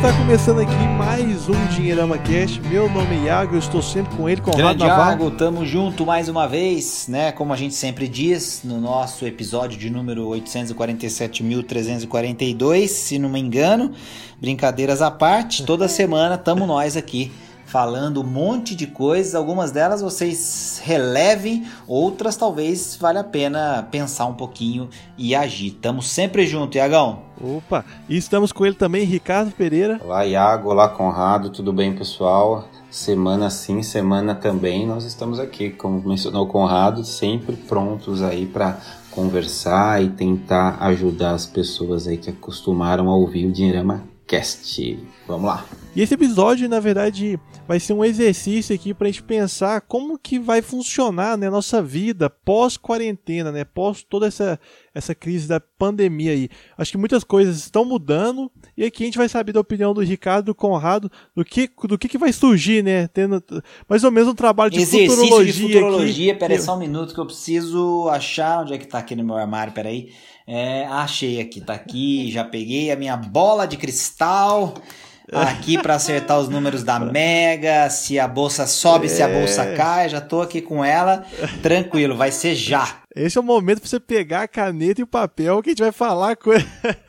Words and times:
Está 0.00 0.16
começando 0.16 0.60
aqui 0.60 0.88
mais 0.96 1.50
um 1.50 1.66
Dinheirama 1.66 2.16
Cast. 2.16 2.58
Meu 2.62 2.88
nome 2.88 3.16
é 3.16 3.24
Iago, 3.24 3.56
eu 3.56 3.58
estou 3.58 3.82
sempre 3.82 4.16
com 4.16 4.26
ele, 4.26 4.40
com 4.40 4.50
o 4.50 4.56
Grande 4.56 4.82
Iago, 4.82 5.30
tamo 5.30 5.66
junto 5.66 6.06
mais 6.06 6.26
uma 6.26 6.48
vez, 6.48 7.06
né? 7.06 7.32
Como 7.32 7.52
a 7.52 7.56
gente 7.56 7.74
sempre 7.74 8.08
diz, 8.08 8.62
no 8.64 8.80
nosso 8.80 9.26
episódio 9.26 9.78
de 9.78 9.90
número 9.90 10.26
847.342, 10.28 12.86
se 12.86 13.18
não 13.18 13.28
me 13.28 13.40
engano. 13.40 13.92
Brincadeiras 14.40 15.02
à 15.02 15.10
parte, 15.10 15.66
toda 15.66 15.86
semana 15.86 16.38
tamo 16.38 16.66
nós 16.66 16.96
aqui 16.96 17.30
falando 17.70 18.20
um 18.20 18.26
monte 18.26 18.74
de 18.74 18.86
coisas. 18.86 19.34
Algumas 19.34 19.70
delas 19.70 20.02
vocês 20.02 20.82
relevem, 20.84 21.66
outras 21.86 22.36
talvez 22.36 22.96
valha 23.00 23.20
a 23.20 23.24
pena 23.24 23.86
pensar 23.90 24.26
um 24.26 24.34
pouquinho 24.34 24.90
e 25.16 25.34
agir. 25.34 25.70
Tamo 25.80 26.02
sempre 26.02 26.46
junto, 26.46 26.76
Iagão. 26.76 27.22
Opa, 27.40 27.84
e 28.08 28.16
estamos 28.16 28.52
com 28.52 28.66
ele 28.66 28.74
também, 28.74 29.04
Ricardo 29.04 29.52
Pereira. 29.52 30.00
Olá, 30.04 30.26
Iago. 30.26 30.70
Olá, 30.70 30.88
Conrado. 30.88 31.50
Tudo 31.50 31.72
bem, 31.72 31.94
pessoal? 31.94 32.68
Semana 32.90 33.48
sim, 33.48 33.82
semana 33.82 34.34
também. 34.34 34.84
Nós 34.84 35.04
estamos 35.04 35.38
aqui, 35.38 35.70
como 35.70 36.06
mencionou 36.06 36.44
o 36.44 36.48
Conrado, 36.48 37.04
sempre 37.04 37.54
prontos 37.56 38.20
aí 38.20 38.46
para 38.46 38.78
conversar 39.12 40.02
e 40.02 40.08
tentar 40.08 40.76
ajudar 40.80 41.32
as 41.32 41.46
pessoas 41.46 42.08
aí 42.08 42.16
que 42.16 42.30
acostumaram 42.30 43.08
a 43.08 43.14
ouvir 43.14 43.46
o 43.46 43.52
Dinheirama 43.52 44.04
Cast. 44.26 44.98
Vamos 45.26 45.46
lá. 45.46 45.64
E 45.94 46.00
esse 46.00 46.14
episódio, 46.14 46.68
na 46.68 46.78
verdade, 46.78 47.36
vai 47.66 47.80
ser 47.80 47.94
um 47.94 48.04
exercício 48.04 48.72
aqui 48.72 48.94
para 48.94 49.08
a 49.08 49.10
gente 49.10 49.24
pensar 49.24 49.80
como 49.80 50.16
que 50.16 50.38
vai 50.38 50.62
funcionar 50.62 51.36
né, 51.36 51.48
a 51.48 51.50
nossa 51.50 51.82
vida 51.82 52.30
pós-quarentena, 52.30 53.50
né, 53.50 53.64
pós 53.64 54.04
toda 54.08 54.28
essa, 54.28 54.58
essa 54.94 55.16
crise 55.16 55.48
da 55.48 55.58
pandemia 55.58 56.30
aí. 56.30 56.48
Acho 56.78 56.92
que 56.92 56.98
muitas 56.98 57.24
coisas 57.24 57.56
estão 57.56 57.84
mudando 57.84 58.48
e 58.76 58.84
aqui 58.84 59.02
a 59.02 59.06
gente 59.06 59.18
vai 59.18 59.28
saber 59.28 59.52
da 59.52 59.58
opinião 59.58 59.92
do 59.92 60.00
Ricardo, 60.00 60.46
do 60.46 60.54
Conrado, 60.54 61.10
do 61.34 61.44
que, 61.44 61.68
do 61.82 61.98
que, 61.98 62.08
que 62.08 62.18
vai 62.18 62.32
surgir, 62.32 62.84
né, 62.84 63.08
tendo 63.08 63.42
mais 63.88 64.04
ou 64.04 64.12
menos 64.12 64.30
um 64.30 64.34
trabalho 64.34 64.70
de 64.70 64.78
exercício 64.78 65.16
futurologia. 65.16 65.52
de 65.52 65.60
futurologia, 65.60 66.38
peraí 66.38 66.60
só 66.60 66.76
um 66.76 66.78
minuto 66.78 67.12
que 67.12 67.20
eu 67.20 67.26
preciso 67.26 68.08
achar 68.08 68.62
onde 68.62 68.74
é 68.74 68.78
que 68.78 68.86
tá 68.86 68.98
aqui 68.98 69.16
no 69.16 69.24
meu 69.24 69.34
armário, 69.34 69.72
peraí. 69.72 70.12
É, 70.46 70.86
achei 70.86 71.40
aqui, 71.40 71.60
tá 71.60 71.74
aqui, 71.74 72.30
já 72.30 72.44
peguei 72.44 72.92
a 72.92 72.96
minha 72.96 73.16
bola 73.16 73.66
de 73.66 73.76
cristal 73.76 74.74
aqui 75.32 75.80
para 75.80 75.94
acertar 75.94 76.38
os 76.38 76.48
números 76.48 76.82
da 76.82 76.98
Mega, 76.98 77.88
se 77.90 78.18
a 78.18 78.26
bolsa 78.26 78.66
sobe, 78.66 79.06
é. 79.06 79.08
se 79.08 79.22
a 79.22 79.28
é. 79.28 79.38
bolsa 79.38 79.74
cai, 79.74 80.08
já 80.08 80.20
tô 80.20 80.40
aqui 80.42 80.60
com 80.60 80.84
ela, 80.84 81.24
tranquilo, 81.62 82.16
vai 82.16 82.30
ser 82.30 82.54
já. 82.54 83.00
Esse 83.14 83.38
é 83.38 83.40
o 83.40 83.44
momento 83.44 83.80
para 83.80 83.88
você 83.88 84.00
pegar 84.00 84.42
a 84.42 84.48
caneta 84.48 85.00
e 85.00 85.04
o 85.04 85.06
papel 85.06 85.62
que 85.62 85.70
a 85.70 85.72
gente 85.72 85.82
vai 85.82 85.92
falar 85.92 86.36
co 86.36 86.50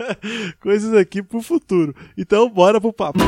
coisas 0.59 0.93
aqui 0.93 1.21
pro 1.21 1.41
futuro. 1.41 1.95
Então, 2.17 2.49
bora 2.49 2.81
pro 2.81 2.93
papo. 2.93 3.19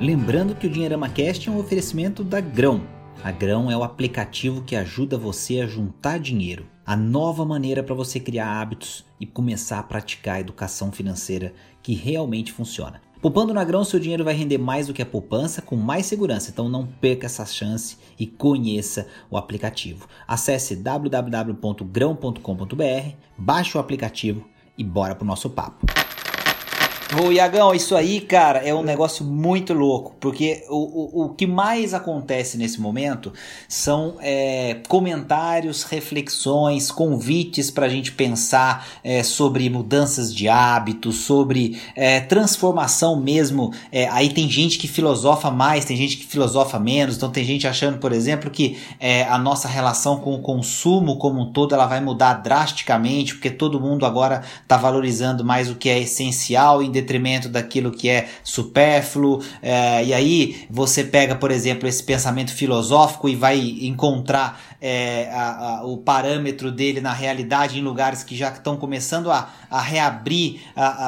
Lembrando 0.00 0.54
que 0.54 0.66
o 0.66 0.70
Dinheirama 0.70 1.08
Cast 1.08 1.48
é 1.48 1.52
um 1.52 1.58
oferecimento 1.58 2.22
da 2.22 2.40
Grão. 2.40 2.82
A 3.24 3.32
Grão 3.32 3.70
é 3.70 3.76
o 3.76 3.82
aplicativo 3.82 4.62
que 4.62 4.76
ajuda 4.76 5.16
você 5.16 5.60
a 5.60 5.66
juntar 5.66 6.18
dinheiro 6.18 6.66
a 6.86 6.96
nova 6.96 7.44
maneira 7.44 7.82
para 7.82 7.94
você 7.94 8.20
criar 8.20 8.60
hábitos 8.60 9.04
e 9.18 9.26
começar 9.26 9.80
a 9.80 9.82
praticar 9.82 10.36
a 10.36 10.40
educação 10.40 10.92
financeira 10.92 11.52
que 11.82 11.94
realmente 11.94 12.52
funciona. 12.52 13.02
Poupando 13.20 13.52
na 13.52 13.64
Grão, 13.64 13.82
seu 13.82 13.98
dinheiro 13.98 14.22
vai 14.22 14.34
render 14.34 14.58
mais 14.58 14.86
do 14.86 14.94
que 14.94 15.02
a 15.02 15.06
poupança 15.06 15.60
com 15.60 15.74
mais 15.74 16.06
segurança, 16.06 16.50
então 16.50 16.68
não 16.68 16.86
perca 16.86 17.26
essa 17.26 17.44
chance 17.44 17.96
e 18.16 18.26
conheça 18.26 19.08
o 19.28 19.36
aplicativo. 19.36 20.06
Acesse 20.28 20.76
www.grão.com.br, 20.76 23.16
baixe 23.36 23.76
o 23.76 23.80
aplicativo 23.80 24.46
e 24.78 24.84
bora 24.84 25.16
pro 25.16 25.26
nosso 25.26 25.50
papo. 25.50 26.05
Ô 27.14 27.30
Iagão, 27.30 27.72
isso 27.72 27.94
aí, 27.94 28.20
cara, 28.20 28.58
é 28.58 28.74
um 28.74 28.82
negócio 28.82 29.24
muito 29.24 29.72
louco, 29.72 30.16
porque 30.18 30.64
o, 30.68 31.20
o, 31.20 31.24
o 31.26 31.28
que 31.28 31.46
mais 31.46 31.94
acontece 31.94 32.58
nesse 32.58 32.80
momento 32.80 33.32
são 33.68 34.16
é, 34.20 34.78
comentários, 34.88 35.84
reflexões, 35.84 36.90
convites 36.90 37.70
para 37.70 37.86
a 37.86 37.88
gente 37.88 38.10
pensar 38.10 38.88
é, 39.04 39.22
sobre 39.22 39.70
mudanças 39.70 40.34
de 40.34 40.48
hábitos, 40.48 41.18
sobre 41.18 41.80
é, 41.94 42.18
transformação 42.18 43.14
mesmo. 43.14 43.72
É, 43.92 44.08
aí 44.08 44.28
tem 44.28 44.50
gente 44.50 44.76
que 44.76 44.88
filosofa 44.88 45.48
mais, 45.48 45.84
tem 45.84 45.96
gente 45.96 46.16
que 46.16 46.26
filosofa 46.26 46.76
menos, 46.80 47.16
então 47.16 47.30
tem 47.30 47.44
gente 47.44 47.68
achando, 47.68 47.98
por 47.98 48.12
exemplo, 48.12 48.50
que 48.50 48.78
é, 48.98 49.22
a 49.26 49.38
nossa 49.38 49.68
relação 49.68 50.18
com 50.18 50.34
o 50.34 50.42
consumo 50.42 51.18
como 51.18 51.40
um 51.40 51.52
todo 51.52 51.72
ela 51.72 51.86
vai 51.86 52.00
mudar 52.00 52.34
drasticamente, 52.34 53.34
porque 53.34 53.48
todo 53.48 53.80
mundo 53.80 54.04
agora 54.04 54.42
está 54.60 54.76
valorizando 54.76 55.44
mais 55.44 55.70
o 55.70 55.76
que 55.76 55.88
é 55.88 56.00
essencial, 56.00 56.82
detrimento 57.00 57.48
daquilo 57.48 57.90
que 57.90 58.08
é 58.08 58.28
supérfluo. 58.42 59.42
É, 59.62 60.04
e 60.04 60.14
aí 60.14 60.66
você 60.70 61.04
pega, 61.04 61.34
por 61.34 61.50
exemplo, 61.50 61.88
esse 61.88 62.02
pensamento 62.02 62.52
filosófico 62.52 63.28
e 63.28 63.36
vai 63.36 63.58
encontrar 63.82 64.60
é, 64.80 65.28
a, 65.32 65.78
a, 65.78 65.86
o 65.86 65.98
parâmetro 65.98 66.70
dele 66.70 67.00
na 67.00 67.12
realidade 67.12 67.78
em 67.78 67.82
lugares 67.82 68.22
que 68.22 68.36
já 68.36 68.50
estão 68.50 68.76
começando 68.76 69.30
a, 69.30 69.50
a 69.70 69.80
reabrir 69.80 70.60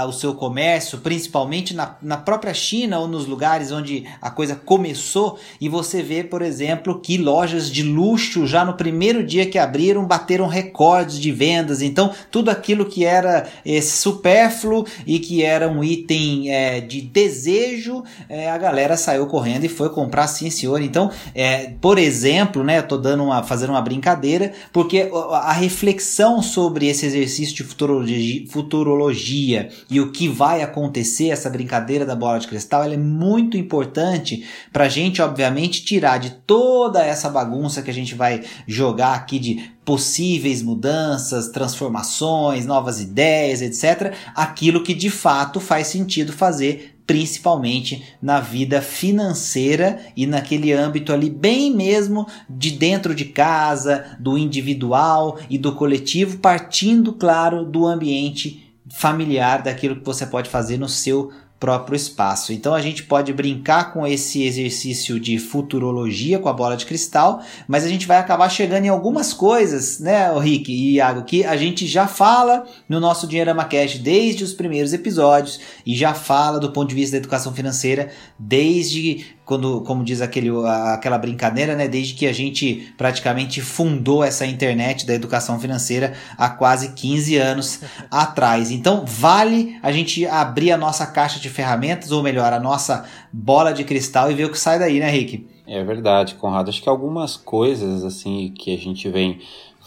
o 0.07 0.13
seu 0.13 0.35
comércio, 0.35 0.99
principalmente 0.99 1.75
na, 1.75 1.97
na 2.03 2.17
própria 2.17 2.55
China 2.55 2.99
ou 2.99 3.09
nos 3.09 3.27
lugares 3.27 3.71
onde 3.71 4.05
a 4.21 4.31
coisa 4.31 4.55
começou. 4.55 5.39
E 5.61 5.69
você 5.69 6.03
vê, 6.03 6.25
por 6.25 6.43
exemplo, 6.43 7.01
que 7.01 7.17
lojas 7.17 7.71
de 7.71 7.83
luxo 7.83 8.47
já 8.47 8.65
no 8.65 8.75
primeiro 8.75 9.25
dia 9.25 9.47
que 9.47 9.59
abriram 9.59 10.05
bateram 10.05 10.47
recordes 10.47 11.19
de 11.19 11.31
vendas. 11.31 11.83
Então, 11.83 12.13
tudo 12.31 12.51
aquilo 12.51 12.87
que 12.87 13.05
era 13.05 13.47
é, 13.65 13.81
supérfluo 13.81 14.87
e 15.07 15.19
que 15.19 15.43
era 15.43 15.69
um 15.69 15.83
item 15.83 16.51
é, 16.51 16.81
de 16.81 17.01
desejo, 17.01 18.03
é, 18.29 18.51
a 18.51 18.59
galera 18.59 18.97
saiu 18.97 19.27
correndo 19.27 19.65
e 19.65 19.69
foi 19.69 19.91
comprar 19.91 20.27
sim, 20.27 20.51
senhor. 20.51 20.81
Então, 20.83 21.11
é, 21.35 21.73
por 21.81 21.99
exemplo, 21.99 22.65
né, 22.65 22.79
eu 22.79 22.83
tô 22.83 22.97
dando 22.97 23.25
uma, 23.25 23.43
fazendo 23.59 23.71
uma 23.71 23.83
brincadeira, 23.83 24.53
porque 24.73 25.11
a 25.33 25.53
reflexão 25.53 26.41
sobre 26.41 26.87
esse 26.87 27.05
exercício 27.05 27.57
de 27.57 27.65
futurologia, 27.65 28.47
futurologia 28.49 29.69
e 29.91 30.01
o 30.01 30.13
que 30.13 30.29
vai 30.29 30.63
acontecer, 30.63 31.31
essa 31.31 31.51
brincadeira 31.51 32.07
da 32.07 32.15
bola 32.15 32.39
de 32.39 32.47
cristal, 32.47 32.85
ela 32.85 32.95
é 32.95 32.99
muito 32.99 33.57
importante 33.57 34.45
para 34.73 34.85
a 34.85 34.89
gente, 34.89 35.21
obviamente, 35.21 35.85
tirar 35.85 36.19
de 36.19 36.31
toda 36.47 37.05
essa 37.05 37.29
bagunça 37.29 37.83
que 37.83 37.91
a 37.91 37.95
gente 37.95 38.15
vai 38.15 38.45
jogar 38.67 39.15
aqui 39.15 39.39
de 39.39 39.71
possíveis 39.85 40.63
mudanças, 40.63 41.49
transformações, 41.49 42.67
novas 42.67 43.01
ideias, 43.01 43.63
etc., 43.63 44.15
aquilo 44.35 44.83
que 44.83 44.95
de 44.95 45.11
fato 45.11 45.61
faz 45.61 45.87
sentido 45.89 46.33
fazer 46.33 46.98
principalmente 47.09 48.05
na 48.21 48.39
vida 48.39 48.83
financeira 48.83 49.99
e 50.15 50.27
naquele 50.27 50.75
âmbito 50.75 51.11
ali 51.11 51.31
bem 51.31 51.75
mesmo 51.75 52.27
de 52.49 52.71
dentro 52.71 53.15
de 53.15 53.25
casa, 53.25 54.19
do 54.21 54.37
individual 54.37 55.39
e 55.49 55.57
do 55.57 55.75
coletivo, 55.75 56.37
partindo, 56.37 57.15
claro, 57.15 57.65
do 57.65 57.87
ambiente 57.87 58.63
familiar, 58.91 59.63
daquilo 59.63 59.97
que 59.97 60.05
você 60.05 60.27
pode 60.27 60.51
fazer 60.51 60.77
no 60.77 60.89
seu 60.89 61.33
próprio 61.59 61.97
espaço. 61.97 62.53
Então 62.53 62.73
a 62.75 62.81
gente 62.81 63.03
pode 63.03 63.33
brincar 63.33 63.93
com 63.93 64.07
esse 64.07 64.45
exercício 64.45 65.19
de 65.19 65.39
futurologia 65.39 66.39
com 66.39 66.49
a 66.49 66.53
bola 66.53 66.77
de 66.77 66.87
cristal, 66.87 67.43
mas 67.67 67.85
a 67.85 67.89
gente 67.89 68.07
vai 68.07 68.19
acabar 68.19 68.49
chegando 68.49 68.85
em 68.85 68.89
algumas 68.89 69.33
coisas, 69.33 69.99
né, 69.99 70.33
Rick 70.39 70.73
e 70.73 70.95
Iago, 70.95 71.25
que 71.25 71.45
a 71.45 71.57
gente 71.57 71.87
já 71.87 72.07
fala 72.07 72.65
no 72.89 73.01
nosso 73.01 73.27
Dinheirama 73.27 73.65
Cash 73.65 73.99
desde 73.99 74.45
os 74.45 74.53
primeiros 74.53 74.93
episódios 74.93 75.59
e 75.85 75.97
já 75.97 76.15
fala 76.15 76.61
do 76.61 76.71
ponto 76.71 76.89
de 76.89 76.95
vista 76.95 77.13
da 77.13 77.19
educação 77.19 77.53
financeira 77.53 78.11
desde 78.39 79.38
quando, 79.49 79.81
como 79.81 80.05
diz 80.05 80.21
aquele, 80.21 80.51
aquela 80.93 81.17
brincadeira, 81.17 81.75
né? 81.75 81.89
Desde 81.89 82.13
que 82.13 82.27
a 82.27 82.35
gente 82.35 82.93
praticamente 82.99 83.63
fundou 83.63 84.23
essa 84.23 84.45
internet 84.45 85.07
da 85.07 85.15
educação 85.15 85.59
financeira 85.59 86.13
há 86.37 86.51
quase 86.51 86.93
15 86.93 87.39
anos 87.39 87.81
atrás. 88.13 88.71
Então, 88.71 89.07
vale 89.07 89.79
a 89.83 89.91
gente 89.91 90.27
abrir 90.27 90.71
a 90.71 90.77
nossa 90.77 91.07
caixa 91.07 91.41
de 91.41 91.49
ferramentas, 91.49 92.13
ou 92.13 92.23
melhor, 92.23 92.53
a 92.53 92.61
nossa 92.61 93.07
bola 93.33 93.73
de 93.73 93.85
cristal 93.85 94.31
e 94.31 94.35
ver 94.35 94.45
o 94.45 94.51
que 94.51 94.59
sai 94.59 94.79
daí, 94.79 95.01
né, 95.01 95.09
Rick? 95.09 95.49
É 95.67 95.83
verdade, 95.83 96.35
Conrado. 96.35 96.69
Acho 96.69 96.83
que 96.83 96.89
algumas 96.91 97.35
coisas, 97.35 98.05
assim, 98.05 98.53
que 98.55 98.75
a 98.75 98.79
gente 98.79 99.09
vem 99.09 99.41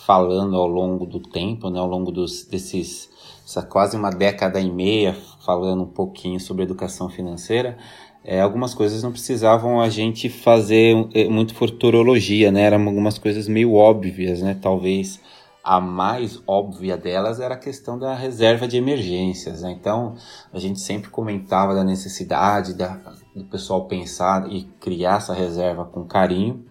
falando 0.08 0.56
ao 0.56 0.66
longo 0.66 1.06
do 1.06 1.20
tempo, 1.20 1.70
né? 1.70 1.80
Ao 1.80 1.88
longo 1.88 2.12
dos, 2.12 2.46
desses, 2.46 3.12
essa 3.46 3.62
quase 3.62 3.96
uma 3.96 4.10
década 4.10 4.60
e 4.60 4.72
meia, 4.72 5.16
falando 5.46 5.84
um 5.84 5.88
pouquinho 5.88 6.40
sobre 6.40 6.64
educação 6.64 7.10
financeira, 7.10 7.78
é, 8.24 8.40
algumas 8.40 8.74
coisas 8.74 9.02
não 9.02 9.12
precisavam 9.12 9.82
a 9.82 9.90
gente 9.90 10.30
fazer 10.30 11.08
é, 11.14 11.28
muito 11.28 11.56
futurologia, 11.56 12.52
né? 12.52 12.62
Eram 12.62 12.88
algumas 12.88 13.18
coisas 13.18 13.48
meio 13.48 13.74
óbvias, 13.74 14.42
né? 14.42 14.58
Talvez 14.62 15.20
a 15.64 15.80
mais 15.80 16.42
óbvia 16.48 16.98
delas 16.98 17.40
era 17.40 17.56
a 17.56 17.58
questão 17.58 17.98
da 17.98 18.16
reserva 18.16 18.68
de 18.68 18.78
emergências, 18.78 19.62
né? 19.62 19.72
Então, 19.72 20.16
a 20.54 20.60
gente 20.60 20.80
sempre 20.80 21.10
comentava 21.10 21.74
da 21.74 21.84
necessidade 21.84 22.74
da, 22.74 23.00
do 23.36 23.46
pessoal 23.46 23.86
pensar 23.86 24.52
e 24.52 24.64
criar 24.80 25.18
essa 25.18 25.34
reserva 25.34 25.86
com 25.86 26.06
carinho, 26.06 26.66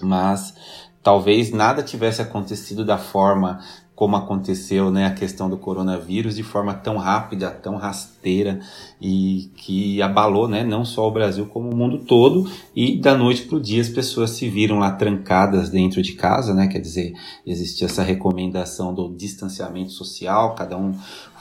mas 0.00 0.54
talvez 1.02 1.50
nada 1.50 1.82
tivesse 1.82 2.22
acontecido 2.22 2.84
da 2.84 2.98
forma 2.98 3.60
como 3.94 4.16
aconteceu 4.16 4.90
né, 4.90 5.06
a 5.06 5.12
questão 5.12 5.48
do 5.48 5.56
coronavírus 5.56 6.34
de 6.34 6.42
forma 6.42 6.74
tão 6.74 6.96
rápida, 6.96 7.50
tão 7.50 7.76
rasteira 7.76 8.58
e 9.00 9.50
que 9.54 10.00
abalou 10.00 10.48
né, 10.48 10.64
não 10.64 10.84
só 10.84 11.06
o 11.06 11.10
Brasil 11.12 11.46
como 11.46 11.70
o 11.70 11.76
mundo 11.76 11.98
todo 11.98 12.50
e 12.74 12.98
da 12.98 13.16
noite 13.16 13.42
para 13.42 13.58
o 13.58 13.60
dia 13.60 13.80
as 13.80 13.88
pessoas 13.88 14.30
se 14.30 14.48
viram 14.48 14.78
lá 14.78 14.90
trancadas 14.90 15.68
dentro 15.68 16.02
de 16.02 16.14
casa, 16.14 16.54
né, 16.54 16.66
quer 16.66 16.80
dizer, 16.80 17.12
existia 17.46 17.86
essa 17.86 18.02
recomendação 18.02 18.94
do 18.94 19.14
distanciamento 19.14 19.92
social, 19.92 20.54
cada 20.54 20.76
um 20.76 20.94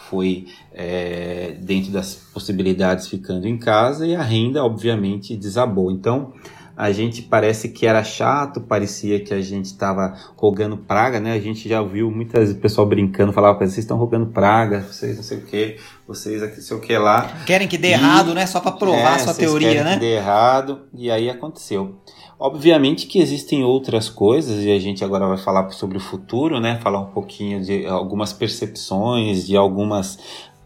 foi 0.10 0.46
é, 0.74 1.56
dentro 1.62 1.90
das 1.90 2.16
possibilidades 2.34 3.08
ficando 3.08 3.48
em 3.48 3.58
casa 3.58 4.06
e 4.06 4.14
a 4.14 4.22
renda 4.22 4.64
obviamente 4.64 5.38
desabou. 5.38 5.90
Então 5.90 6.34
a 6.82 6.92
gente 6.92 7.22
parece 7.22 7.70
que 7.70 7.86
era 7.86 8.04
chato, 8.04 8.60
parecia 8.60 9.20
que 9.20 9.36
a 9.36 9.40
gente 9.40 9.66
estava 9.66 10.18
rogando 10.36 10.76
praga, 10.76 11.20
né? 11.20 11.32
A 11.34 11.40
gente 11.40 11.70
já 11.70 11.80
viu 11.84 12.10
muitas 12.10 12.54
pessoal 12.54 12.88
brincando, 12.88 13.32
falava 13.32 13.60
vocês 13.60 13.78
estão 13.78 13.98
rogando 13.98 14.26
praga, 14.26 14.82
vocês 14.82 15.16
não 15.16 15.22
sei 15.22 15.38
o 15.38 15.42
que, 15.42 15.78
vocês 16.08 16.42
aqui 16.42 16.56
não 16.56 16.64
sei 16.64 16.78
o 16.78 16.80
que 16.80 16.98
lá. 16.98 17.38
Querem 17.46 17.68
que 17.68 17.78
dê 17.78 17.90
e, 17.90 17.92
errado, 17.92 18.34
né? 18.34 18.48
Só 18.48 18.60
para 18.60 18.72
provar 18.72 19.18
é, 19.18 19.20
sua 19.20 19.36
teoria, 19.36 19.70
querem 19.70 19.84
né? 19.84 19.94
Que 19.94 20.00
dê 20.00 20.16
errado 20.16 20.80
e 20.92 21.12
aí 21.12 21.30
aconteceu. 21.30 22.02
Obviamente 22.40 23.06
que 23.06 23.22
existem 23.22 23.64
outras 23.64 24.10
coisas 24.10 24.64
e 24.64 24.72
a 24.72 24.80
gente 24.80 25.06
agora 25.06 25.28
vai 25.28 25.38
falar 25.38 25.70
sobre 25.70 25.98
o 25.98 26.02
futuro, 26.02 26.60
né? 26.60 26.80
Falar 26.82 27.00
um 27.00 27.12
pouquinho 27.12 27.62
de 27.62 27.86
algumas 27.86 28.34
percepções, 28.34 29.46
de 29.46 29.56
algumas 29.56 30.18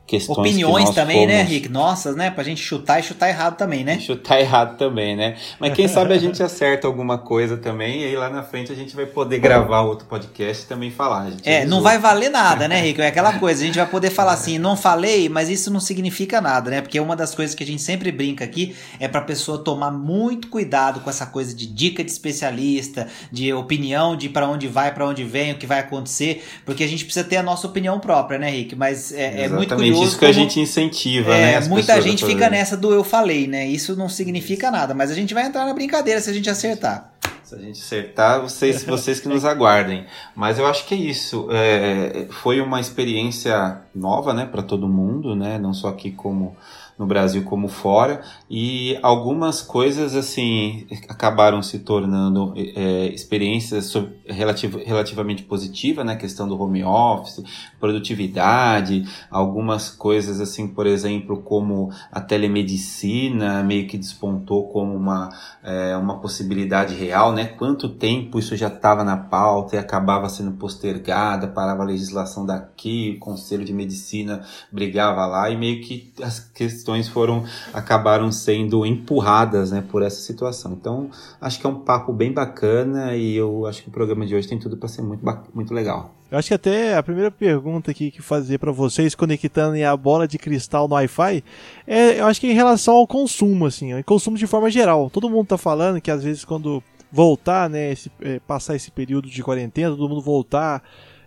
questões 0.07 0.37
Opiniões 0.37 0.89
que 0.89 0.95
também, 0.95 1.25
né, 1.25 1.37
fomos... 1.37 1.49
né, 1.49 1.55
Rick? 1.55 1.69
Nossas, 1.69 2.15
né? 2.15 2.29
Pra 2.29 2.43
gente 2.43 2.61
chutar 2.61 2.99
e 2.99 3.03
chutar 3.03 3.29
errado 3.29 3.57
também, 3.57 3.83
né? 3.83 3.99
Chutar 3.99 4.39
errado 4.39 4.77
também, 4.77 5.15
né? 5.15 5.35
Mas 5.59 5.73
quem 5.73 5.87
sabe 5.87 6.13
a 6.13 6.17
gente 6.17 6.41
acerta 6.43 6.85
alguma 6.85 7.17
coisa 7.17 7.57
também 7.57 8.01
e 8.01 8.05
aí 8.05 8.15
lá 8.15 8.29
na 8.29 8.43
frente 8.43 8.71
a 8.71 8.75
gente 8.75 8.95
vai 8.95 9.05
poder 9.05 9.39
gravar 9.39 9.81
outro 9.81 10.05
podcast 10.05 10.63
e 10.63 10.67
também 10.67 10.91
falar. 10.91 11.31
é, 11.43 11.57
avisou. 11.57 11.69
não 11.75 11.81
vai 11.81 11.97
valer 11.97 12.29
nada, 12.29 12.67
né, 12.67 12.81
Rick? 12.85 13.01
É 13.01 13.07
aquela 13.07 13.39
coisa, 13.39 13.63
a 13.63 13.65
gente 13.65 13.77
vai 13.77 13.87
poder 13.87 14.11
falar 14.11 14.33
assim, 14.33 14.59
não 14.59 14.77
falei, 14.77 15.27
mas 15.27 15.49
isso 15.49 15.71
não 15.71 15.79
significa 15.79 16.39
nada, 16.39 16.69
né? 16.69 16.81
Porque 16.81 16.99
uma 16.99 17.15
das 17.15 17.33
coisas 17.33 17.55
que 17.55 17.63
a 17.63 17.67
gente 17.67 17.81
sempre 17.81 18.11
brinca 18.11 18.45
aqui 18.45 18.75
é 18.99 19.07
pra 19.07 19.21
pessoa 19.21 19.57
tomar 19.57 19.91
muito 19.91 20.49
cuidado 20.49 20.99
com 20.99 21.09
essa 21.09 21.25
coisa 21.25 21.53
de 21.53 21.65
dica 21.65 22.03
de 22.03 22.11
especialista, 22.11 23.07
de 23.31 23.51
opinião, 23.53 24.15
de 24.15 24.29
para 24.29 24.47
onde 24.47 24.67
vai, 24.67 24.93
para 24.93 25.07
onde 25.07 25.23
vem, 25.23 25.53
o 25.53 25.57
que 25.57 25.65
vai 25.65 25.79
acontecer, 25.79 26.45
porque 26.63 26.83
a 26.83 26.87
gente 26.87 27.03
precisa 27.05 27.25
ter 27.25 27.37
a 27.37 27.43
nossa 27.43 27.65
opinião 27.65 27.99
própria, 27.99 28.37
né, 28.37 28.51
Rick? 28.51 28.75
Mas 28.75 29.11
é, 29.11 29.45
é 29.45 29.49
muito 29.49 29.73
curioso 29.73 29.94
isso 30.03 30.17
que 30.17 30.25
a 30.25 30.31
gente 30.31 30.59
incentiva, 30.59 31.33
é, 31.33 31.59
né? 31.59 31.67
muita 31.67 32.01
gente 32.01 32.25
fica 32.25 32.49
nessa 32.49 32.75
do 32.75 32.93
eu 32.93 33.03
falei, 33.03 33.47
né? 33.47 33.65
Isso 33.65 33.95
não 33.95 34.09
significa 34.09 34.69
nada, 34.71 34.93
mas 34.93 35.11
a 35.11 35.13
gente 35.13 35.33
vai 35.33 35.45
entrar 35.45 35.65
na 35.65 35.73
brincadeira 35.73 36.19
se 36.19 36.29
a 36.29 36.33
gente 36.33 36.49
acertar. 36.49 37.11
Se 37.43 37.53
a 37.53 37.59
gente 37.59 37.79
acertar, 37.79 38.41
vocês, 38.41 38.83
vocês 38.83 39.19
que 39.19 39.27
nos 39.27 39.45
aguardem. 39.45 40.05
Mas 40.35 40.57
eu 40.57 40.65
acho 40.65 40.85
que 40.87 40.95
é 40.95 40.97
isso. 40.97 41.47
É, 41.51 42.25
foi 42.41 42.59
uma 42.59 42.79
experiência 42.79 43.81
nova, 43.93 44.33
né, 44.33 44.47
para 44.47 44.63
todo 44.63 44.87
mundo, 44.87 45.35
né? 45.35 45.59
Não 45.59 45.71
só 45.71 45.89
aqui 45.89 46.11
como 46.11 46.57
no 46.97 47.05
Brasil 47.05 47.43
como 47.43 47.67
fora, 47.67 48.21
e 48.49 48.97
algumas 49.01 49.61
coisas 49.61 50.15
assim 50.15 50.87
acabaram 51.09 51.61
se 51.61 51.79
tornando 51.79 52.53
é, 52.55 53.07
experiências 53.07 53.93
relativ 54.25 54.75
relativamente 54.85 55.43
positivas, 55.43 56.05
né? 56.05 56.13
A 56.13 56.17
questão 56.17 56.47
do 56.47 56.59
home 56.59 56.83
office, 56.83 57.43
produtividade, 57.79 59.03
algumas 59.29 59.89
coisas 59.89 60.39
assim, 60.39 60.67
por 60.67 60.87
exemplo, 60.87 61.41
como 61.41 61.91
a 62.11 62.21
telemedicina 62.21 63.61
meio 63.61 63.87
que 63.87 63.97
despontou 63.97 64.69
como 64.69 64.95
uma, 64.95 65.29
é, 65.63 65.97
uma 65.97 66.19
possibilidade 66.19 66.95
real, 66.95 67.33
né? 67.33 67.45
Quanto 67.45 67.89
tempo 67.89 68.39
isso 68.39 68.55
já 68.55 68.67
estava 68.67 69.03
na 69.03 69.17
pauta 69.17 69.75
e 69.75 69.79
acabava 69.79 70.29
sendo 70.29 70.53
postergada, 70.53 71.47
parava 71.47 71.83
a 71.83 71.85
legislação 71.85 72.45
daqui, 72.45 73.15
o 73.17 73.19
Conselho 73.19 73.65
de 73.65 73.73
Medicina 73.73 74.45
brigava 74.71 75.25
lá 75.25 75.49
e 75.49 75.57
meio 75.57 75.81
que 75.81 76.13
as 76.21 76.39
questões 76.39 76.84
questões 76.85 77.09
foram 77.09 77.43
acabaram 77.73 78.31
sendo 78.31 78.85
empurradas 78.85 79.71
né, 79.71 79.83
por 79.89 80.03
essa 80.03 80.21
situação. 80.21 80.73
Então, 80.73 81.09
acho 81.41 81.59
que 81.59 81.65
é 81.65 81.69
um 81.69 81.79
papo 81.79 82.13
bem 82.13 82.31
bacana 82.31 83.15
e 83.15 83.35
eu 83.35 83.65
acho 83.65 83.81
que 83.81 83.89
o 83.89 83.91
programa 83.91 84.25
de 84.25 84.35
hoje 84.35 84.47
tem 84.47 84.59
tudo 84.59 84.77
para 84.77 84.87
ser 84.87 85.01
muito, 85.01 85.25
muito 85.53 85.73
legal. 85.73 86.13
Eu 86.29 86.37
acho 86.37 86.47
que 86.49 86.53
até 86.53 86.95
a 86.95 87.01
primeira 87.01 87.31
pergunta 87.31 87.89
aqui 87.89 88.11
que 88.11 88.21
fazer 88.21 88.59
para 88.59 88.71
vocês, 88.71 89.15
conectando 89.15 89.83
a 89.83 89.97
bola 89.97 90.27
de 90.27 90.37
cristal 90.37 90.87
no 90.87 90.95
Wi-Fi, 90.95 91.43
é, 91.87 92.19
eu 92.19 92.25
acho 92.27 92.39
que 92.39 92.47
é 92.47 92.51
em 92.51 92.55
relação 92.55 92.95
ao 92.95 93.07
consumo, 93.07 93.65
assim, 93.65 93.89
consumo 94.03 94.37
de 94.37 94.45
forma 94.45 94.69
geral. 94.69 95.09
Todo 95.09 95.29
mundo 95.29 95.47
tá 95.47 95.57
falando 95.57 95.99
que 95.99 96.11
às 96.11 96.23
vezes 96.23 96.45
quando 96.45 96.83
voltar, 97.11 97.69
né, 97.69 97.93
esse, 97.93 98.11
é, 98.21 98.39
passar 98.39 98.75
esse 98.75 98.91
período 98.91 99.29
de 99.29 99.43
quarentena, 99.43 99.95
todo 99.95 100.09
mundo 100.09 100.21
voltar 100.21 100.83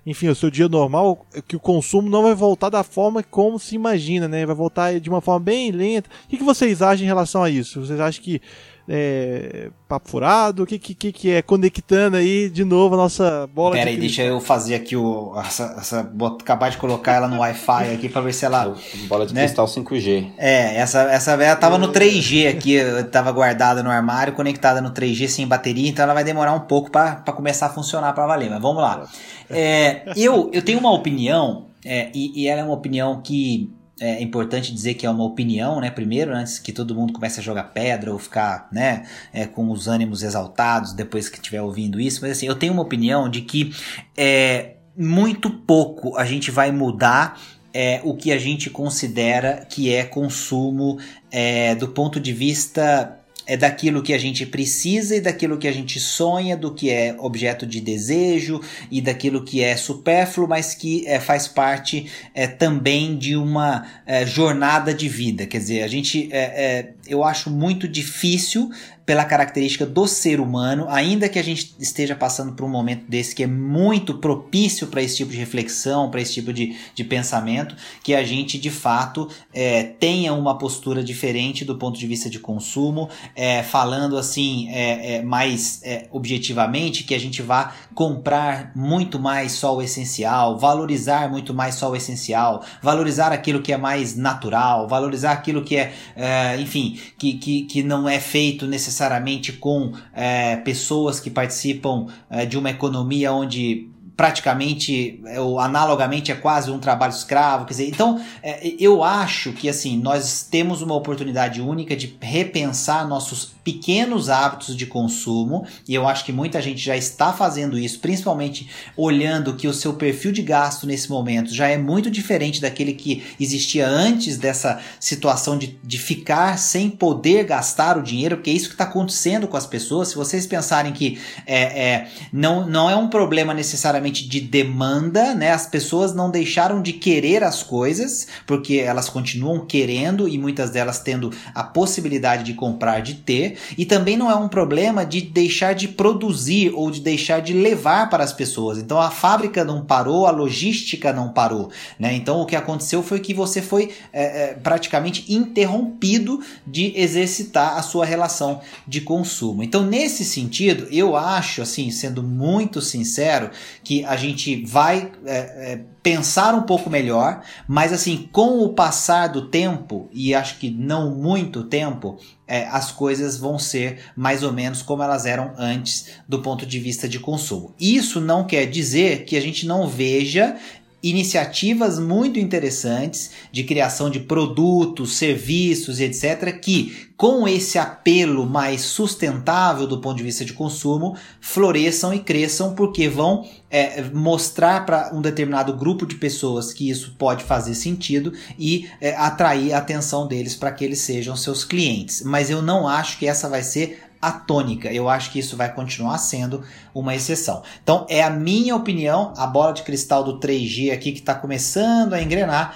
enfim, 0.08 0.28
o 0.28 0.34
seu 0.34 0.50
dia 0.50 0.70
normal, 0.70 1.26
que 1.46 1.55
o 1.55 1.60
consumo 1.60 2.08
não 2.08 2.22
vai 2.22 2.34
voltar 2.34 2.70
da 2.70 2.82
forma 2.82 3.22
como 3.22 3.58
se 3.58 3.75
imagina, 3.75 4.26
né? 4.26 4.46
Vai 4.46 4.56
voltar 4.56 4.99
de 4.99 5.10
uma 5.10 5.20
forma 5.20 5.40
bem 5.40 5.70
lenta. 5.70 6.08
O 6.25 6.28
que, 6.28 6.38
que 6.38 6.43
vocês 6.44 6.81
acham 6.81 7.05
em 7.05 7.06
relação 7.06 7.43
a 7.43 7.50
isso? 7.50 7.84
Vocês 7.84 8.00
acham 8.00 8.22
que 8.22 8.40
é, 8.88 9.69
papo 9.87 10.08
furado? 10.08 10.62
O 10.62 10.67
que, 10.67 10.79
que, 10.79 11.12
que 11.12 11.31
é 11.31 11.43
conectando 11.43 12.17
aí 12.17 12.49
de 12.49 12.64
novo 12.64 12.94
a 12.94 12.99
nossa 12.99 13.49
bola 13.55 13.75
Pera 13.75 13.85
de 13.85 13.90
aí, 13.90 14.00
deixa 14.00 14.23
eu 14.23 14.40
fazer 14.40 14.75
aqui 14.75 14.96
o. 14.96 15.35
Essa, 15.38 15.76
essa, 15.79 16.12
acabar 16.40 16.70
de 16.70 16.79
colocar 16.79 17.12
ela 17.12 17.29
no 17.29 17.40
Wi-Fi 17.40 17.94
aqui 17.94 18.08
pra 18.08 18.23
ver 18.23 18.32
se 18.32 18.46
ela. 18.46 18.75
Bola 19.06 19.26
de 19.26 19.35
né? 19.35 19.43
cristal 19.43 19.67
5G. 19.67 20.32
É, 20.38 20.76
essa, 20.76 21.02
essa 21.02 21.32
ela 21.32 21.56
tava 21.56 21.76
no 21.76 21.93
3G 21.93 22.49
aqui, 22.49 22.79
tava 23.12 23.31
guardada 23.31 23.82
no 23.82 23.90
armário, 23.90 24.32
conectada 24.32 24.81
no 24.81 24.91
3G 24.91 25.29
sem 25.29 25.46
bateria, 25.46 25.88
então 25.88 26.02
ela 26.02 26.14
vai 26.14 26.25
demorar 26.25 26.55
um 26.55 26.61
pouco 26.61 26.91
para 26.91 27.17
começar 27.32 27.67
a 27.67 27.70
funcionar 27.70 28.14
para 28.14 28.26
valer. 28.26 28.49
Mas 28.49 28.62
vamos 28.62 28.82
lá. 28.82 29.06
É, 29.50 30.02
eu, 30.17 30.50
eu 30.52 30.62
tenho 30.62 30.79
uma 30.79 30.93
opinião, 30.93 31.67
é, 31.84 32.11
e, 32.14 32.43
e 32.43 32.49
ela 32.49 32.62
é 32.62 32.64
uma 32.64 32.75
opinião 32.75 33.20
que 33.20 33.70
é 34.00 34.23
importante 34.23 34.73
dizer 34.73 34.95
que 34.95 35.06
é 35.06 35.11
uma 35.11 35.25
opinião, 35.25 35.81
né? 35.81 35.91
Primeiro, 35.91 36.33
antes 36.33 36.59
que 36.59 36.73
todo 36.73 36.95
mundo 36.95 37.12
comece 37.12 37.41
a 37.41 37.43
jogar 37.43 37.65
pedra 37.65 38.12
ou 38.12 38.19
ficar, 38.19 38.69
né, 38.73 39.06
é, 39.33 39.47
com 39.47 39.71
os 39.71 39.89
ânimos 39.89 40.23
exaltados 40.23 40.93
depois 40.93 41.29
que 41.29 41.37
estiver 41.37 41.62
ouvindo 41.62 42.00
isso. 42.00 42.21
Mas 42.23 42.33
assim, 42.33 42.47
eu 42.47 42.55
tenho 42.55 42.73
uma 42.73 42.83
opinião 42.83 43.29
de 43.29 43.41
que 43.43 43.75
é 44.17 44.75
muito 44.97 45.50
pouco 45.50 46.17
a 46.17 46.25
gente 46.25 46.50
vai 46.50 46.73
mudar 46.73 47.41
é, 47.73 48.00
o 48.03 48.15
que 48.15 48.33
a 48.33 48.39
gente 48.39 48.71
considera 48.71 49.67
que 49.69 49.93
é 49.93 50.05
consumo 50.05 50.99
é, 51.31 51.75
do 51.75 51.89
ponto 51.89 52.19
de 52.19 52.32
vista 52.32 53.18
é 53.48 53.56
daquilo 53.56 54.02
que 54.02 54.12
a 54.12 54.19
gente 54.19 54.44
precisa 54.44 55.17
e 55.17 55.20
daquilo 55.22 55.56
que 55.56 55.67
a 55.67 55.72
gente 55.72 55.98
sonha, 55.98 56.55
do 56.55 56.74
que 56.74 56.90
é 56.90 57.17
objeto 57.19 57.67
de 57.67 57.81
desejo 57.81 58.60
e 58.90 59.00
daquilo 59.00 59.43
que 59.43 59.64
é 59.64 59.74
supérfluo, 59.74 60.46
mas 60.46 60.74
que 60.74 61.06
é, 61.06 61.19
faz 61.19 61.48
parte 61.48 62.10
é, 62.34 62.46
também 62.46 63.17
de 63.17 63.34
uma 63.34 63.86
é, 64.05 64.26
jornada 64.26 64.93
de 64.93 65.08
vida. 65.08 65.46
Quer 65.46 65.58
dizer, 65.58 65.82
a 65.82 65.88
gente, 65.88 66.28
é, 66.31 66.38
é, 66.38 66.90
eu 67.08 67.24
acho 67.24 67.48
muito 67.48 67.88
difícil 67.88 68.70
pela 69.08 69.24
característica 69.24 69.86
do 69.86 70.06
ser 70.06 70.38
humano, 70.38 70.84
ainda 70.91 71.31
que 71.31 71.38
a 71.38 71.43
gente 71.43 71.74
esteja 71.79 72.15
passando 72.15 72.53
por 72.53 72.67
um 72.67 72.69
momento 72.69 73.06
desse 73.08 73.34
que 73.34 73.43
é 73.43 73.46
muito 73.46 74.19
propício 74.19 74.88
para 74.88 75.00
esse 75.00 75.17
tipo 75.17 75.31
de 75.31 75.38
reflexão, 75.38 76.10
para 76.10 76.20
esse 76.20 76.34
tipo 76.34 76.53
de, 76.53 76.77
de 76.94 77.05
pensamento, 77.05 77.74
que 78.03 78.15
a 78.15 78.22
gente 78.22 78.58
de 78.58 78.69
fato 78.70 79.27
é, 79.50 79.82
tenha 79.82 80.34
uma 80.34 80.58
postura 80.58 81.03
diferente 81.03 81.65
do 81.65 81.79
ponto 81.79 81.98
de 81.98 82.06
vista 82.06 82.29
de 82.29 82.38
consumo, 82.38 83.08
é, 83.34 83.62
falando 83.62 84.19
assim 84.19 84.69
é, 84.69 85.15
é 85.15 85.22
mais 85.22 85.81
é, 85.84 86.06
objetivamente, 86.10 87.03
que 87.03 87.15
a 87.15 87.19
gente 87.19 87.41
vá 87.41 87.72
comprar 87.94 88.72
muito 88.77 89.19
mais 89.19 89.53
só 89.53 89.74
o 89.74 89.81
essencial, 89.81 90.58
valorizar 90.58 91.31
muito 91.31 91.55
mais 91.55 91.77
só 91.77 91.91
o 91.91 91.96
essencial, 91.96 92.62
valorizar 92.82 93.32
aquilo 93.32 93.62
que 93.62 93.72
é 93.72 93.79
mais 93.79 94.15
natural, 94.15 94.86
valorizar 94.86 95.32
aquilo 95.32 95.65
que 95.65 95.79
é, 95.79 95.94
é 96.15 96.60
enfim, 96.60 97.00
que, 97.17 97.38
que, 97.38 97.62
que 97.62 97.82
não 97.82 98.06
é 98.06 98.20
feito 98.20 98.67
necessariamente 98.67 98.97
necessariamente 98.98 99.52
com 99.52 99.93
é, 100.12 100.56
pessoas 100.56 101.20
que 101.20 101.31
participam 101.31 102.06
é, 102.28 102.44
de 102.44 102.58
uma 102.58 102.70
economia 102.70 103.32
onde 103.32 103.88
praticamente 104.19 105.20
é, 105.27 105.41
ou 105.41 105.60
analogamente 105.60 106.32
é 106.32 106.34
quase 106.34 106.72
um 106.72 106.81
trabalho 106.81 107.13
escravo, 107.13 107.65
quer 107.65 107.70
dizer, 107.70 107.87
então 107.87 108.20
é, 108.43 108.75
eu 108.77 109.05
acho 109.05 109.53
que 109.53 109.69
assim 109.69 109.96
nós 109.96 110.43
temos 110.43 110.82
uma 110.82 110.96
oportunidade 110.96 111.60
única 111.60 111.94
de 111.94 112.17
repensar 112.20 113.06
nossos 113.06 113.53
pequenos 113.63 114.29
hábitos 114.29 114.75
de 114.75 114.87
consumo, 114.87 115.65
e 115.87 115.94
eu 115.94 116.08
acho 116.08 116.25
que 116.25 116.32
muita 116.32 116.60
gente 116.60 116.81
já 116.81 116.96
está 116.96 117.32
fazendo 117.32 117.79
isso, 117.79 118.01
principalmente 118.01 118.69
olhando 118.96 119.55
que 119.55 119.69
o 119.69 119.75
seu 119.75 119.94
perfil 119.94 120.32
de 120.32 120.43
gasto 120.43 120.84
nesse 120.84 121.08
momento 121.08 121.55
já 121.55 121.69
é 121.69 121.79
muito 121.79 122.10
diferente 122.10 122.60
daquele 122.60 122.94
que 122.94 123.22
existia 123.39 123.87
antes 123.87 124.37
dessa 124.37 124.81
situação 124.98 125.56
de, 125.56 125.79
de 125.84 125.98
ficar 125.98 126.58
sem 126.58 126.91
poder 126.91 127.44
gastar 127.44 127.96
o 127.96 128.03
dinheiro, 128.03 128.39
porque 128.39 128.51
é 128.51 128.55
isso 128.55 128.69
que 128.69 128.75
está 128.75 128.84
acontecendo 128.84 129.46
com 129.46 129.56
as 129.56 129.67
pessoas. 129.67 130.08
Se 130.08 130.17
vocês 130.17 130.44
pensarem 130.44 130.93
que 130.93 131.20
é, 131.46 131.63
é, 131.63 132.08
não, 132.32 132.67
não 132.67 132.91
é 132.91 132.96
um 132.96 133.08
problema 133.08 133.55
necessariamente 133.55 134.07
praticamente 134.08 134.29
de 134.29 134.41
demanda, 134.41 135.34
né? 135.34 135.53
As 135.53 135.67
pessoas 135.67 136.15
não 136.15 136.31
deixaram 136.31 136.82
de 136.82 136.93
querer 136.93 137.43
as 137.43 137.62
coisas, 137.62 138.27
porque 138.46 138.77
elas 138.77 139.08
continuam 139.08 139.65
querendo 139.67 140.29
e 140.29 140.38
muitas 140.38 140.70
delas 140.70 140.98
tendo 140.98 141.31
a 141.55 141.62
possibilidade 141.62 142.44
de 142.44 142.55
comprar, 142.55 143.00
de 143.00 143.15
ter, 143.15 143.58
e 143.77 143.84
também 143.84 144.17
não 144.17 144.31
é 144.31 144.34
um 144.34 144.48
problema 144.48 145.05
de 145.05 145.20
deixar 145.20 145.74
de 145.74 145.88
produzir 145.88 146.72
ou 146.74 146.91
de 146.91 147.00
deixar 147.00 147.41
de 147.41 147.53
levar 147.53 148.08
para 148.08 148.24
as 148.24 148.32
pessoas. 148.32 148.79
Então 148.79 149.00
a 149.00 149.10
fábrica 149.10 149.65
não 149.65 149.84
parou, 149.84 150.27
a 150.27 150.31
logística 150.31 151.12
não 151.12 151.31
parou, 151.31 151.70
né? 151.98 152.15
Então 152.15 152.41
o 152.41 152.46
que 152.46 152.56
aconteceu 152.56 153.03
foi 153.03 153.20
que 153.20 153.34
você 153.34 153.60
foi 153.60 153.91
é, 154.12 154.50
é, 154.50 154.55
praticamente 154.55 155.32
interrompido 155.32 156.41
de 156.67 156.93
exercitar 156.98 157.77
a 157.77 157.82
sua 157.82 158.05
relação 158.05 158.60
de 158.86 159.00
consumo. 159.00 159.62
Então 159.62 159.84
nesse 159.84 160.24
sentido, 160.24 160.88
eu 160.91 161.17
acho, 161.17 161.62
assim, 161.62 161.91
sendo 161.91 162.22
muito 162.22 162.81
sincero, 162.81 163.50
que 163.84 163.97
a 164.05 164.17
gente 164.17 164.64
vai 164.64 165.10
é, 165.24 165.36
é, 165.72 165.81
pensar 166.02 166.55
um 166.55 166.62
pouco 166.62 166.88
melhor, 166.88 167.43
mas 167.67 167.93
assim, 167.93 168.28
com 168.32 168.60
o 168.60 168.72
passar 168.72 169.28
do 169.28 169.48
tempo, 169.48 170.08
e 170.12 170.34
acho 170.34 170.58
que 170.58 170.70
não 170.70 171.14
muito 171.14 171.64
tempo, 171.64 172.19
é, 172.46 172.67
as 172.69 172.90
coisas 172.90 173.36
vão 173.36 173.58
ser 173.58 174.00
mais 174.17 174.43
ou 174.43 174.52
menos 174.52 174.81
como 174.81 175.02
elas 175.02 175.26
eram 175.26 175.52
antes 175.58 176.08
do 176.26 176.40
ponto 176.40 176.64
de 176.64 176.78
vista 176.78 177.08
de 177.08 177.19
consumo. 177.20 177.74
Isso 177.78 178.20
não 178.20 178.44
quer 178.44 178.67
dizer 178.67 179.24
que 179.24 179.36
a 179.36 179.40
gente 179.40 179.67
não 179.67 179.86
veja 179.86 180.56
iniciativas 181.02 181.98
muito 181.98 182.40
interessantes 182.40 183.31
de 183.52 183.62
criação 183.62 184.10
de 184.10 184.20
produtos, 184.20 185.17
serviços, 185.17 186.00
etc., 186.00 186.58
que, 186.60 187.08
com 187.17 187.46
esse 187.46 187.78
apelo 187.78 188.46
mais 188.46 188.82
sustentável 188.82 189.86
do 189.86 190.00
ponto 190.00 190.17
de 190.17 190.24
vista 190.24 190.44
de 190.44 190.52
consumo, 190.52 191.17
floresçam 191.40 192.12
e 192.12 192.19
cresçam, 192.19 192.74
porque 192.74 193.08
vão 193.08 193.48
é, 193.70 194.02
mostrar 194.12 194.84
para 194.84 195.14
um 195.14 195.20
determinado 195.20 195.72
grupo 195.72 196.05
de 196.05 196.17
pessoas 196.17 196.72
que 196.72 196.90
isso 196.90 197.14
pode 197.19 197.44
fazer 197.44 197.74
sentido 197.74 198.32
e 198.58 198.88
é, 199.00 199.14
atrair 199.14 199.72
a 199.72 199.78
atenção 199.78 200.26
deles 200.26 200.55
para 200.55 200.72
que 200.72 200.84
eles 200.84 201.00
sejam 201.00 201.36
seus 201.36 201.64
clientes. 201.64 202.22
Mas 202.22 202.50
eu 202.50 202.60
não 202.60 202.88
acho 202.88 203.19
que 203.19 203.26
essa 203.26 203.48
vai 203.48 203.62
ser 203.62 204.07
a 204.20 204.32
tônica. 204.32 204.93
Eu 204.93 205.08
acho 205.08 205.31
que 205.31 205.39
isso 205.39 205.56
vai 205.56 205.72
continuar 205.72 206.19
sendo 206.19 206.65
uma 206.94 207.15
exceção. 207.15 207.63
Então, 207.82 208.06
é 208.08 208.22
a 208.22 208.31
minha 208.31 208.75
opinião. 208.75 209.32
A 209.37 209.46
bola 209.46 209.72
de 209.72 209.82
cristal 209.82 210.25
do 210.25 210.41
3G 210.41 210.93
aqui 210.93 211.13
que 211.13 211.20
está 211.20 211.34
começando 211.34 212.15
a 212.15 212.22
engrenar 212.22 212.75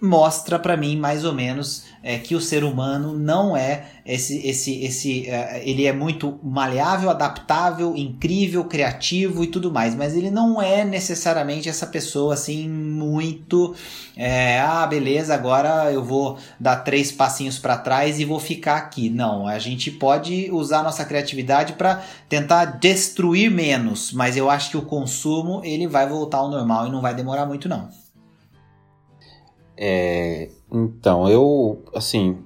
mostra 0.00 0.58
para 0.58 0.76
mim 0.76 0.96
mais 0.96 1.24
ou 1.24 1.32
menos 1.32 1.84
é, 2.06 2.18
que 2.18 2.36
o 2.36 2.40
ser 2.40 2.62
humano 2.62 3.18
não 3.18 3.56
é 3.56 3.86
esse 4.06 4.46
esse 4.46 4.84
esse 4.84 5.28
é, 5.28 5.60
ele 5.68 5.86
é 5.86 5.92
muito 5.92 6.38
maleável, 6.40 7.10
adaptável, 7.10 7.96
incrível, 7.96 8.64
criativo 8.64 9.42
e 9.42 9.48
tudo 9.48 9.72
mais, 9.72 9.92
mas 9.96 10.14
ele 10.14 10.30
não 10.30 10.62
é 10.62 10.84
necessariamente 10.84 11.68
essa 11.68 11.84
pessoa 11.84 12.34
assim 12.34 12.68
muito 12.68 13.74
é, 14.16 14.60
ah 14.60 14.86
beleza 14.86 15.34
agora 15.34 15.92
eu 15.92 16.04
vou 16.04 16.38
dar 16.60 16.76
três 16.76 17.10
passinhos 17.10 17.58
para 17.58 17.76
trás 17.76 18.20
e 18.20 18.24
vou 18.24 18.38
ficar 18.38 18.76
aqui. 18.76 19.10
Não, 19.10 19.48
a 19.48 19.58
gente 19.58 19.90
pode 19.90 20.48
usar 20.52 20.84
nossa 20.84 21.04
criatividade 21.04 21.72
para 21.72 22.04
tentar 22.28 22.66
destruir 22.66 23.50
menos, 23.50 24.12
mas 24.12 24.36
eu 24.36 24.48
acho 24.48 24.70
que 24.70 24.76
o 24.76 24.82
consumo 24.82 25.60
ele 25.64 25.88
vai 25.88 26.08
voltar 26.08 26.38
ao 26.38 26.48
normal 26.48 26.86
e 26.86 26.92
não 26.92 27.00
vai 27.00 27.14
demorar 27.16 27.46
muito 27.46 27.68
não. 27.68 27.88
É, 29.76 30.50
então, 30.70 31.28
eu, 31.28 31.82
assim, 31.94 32.38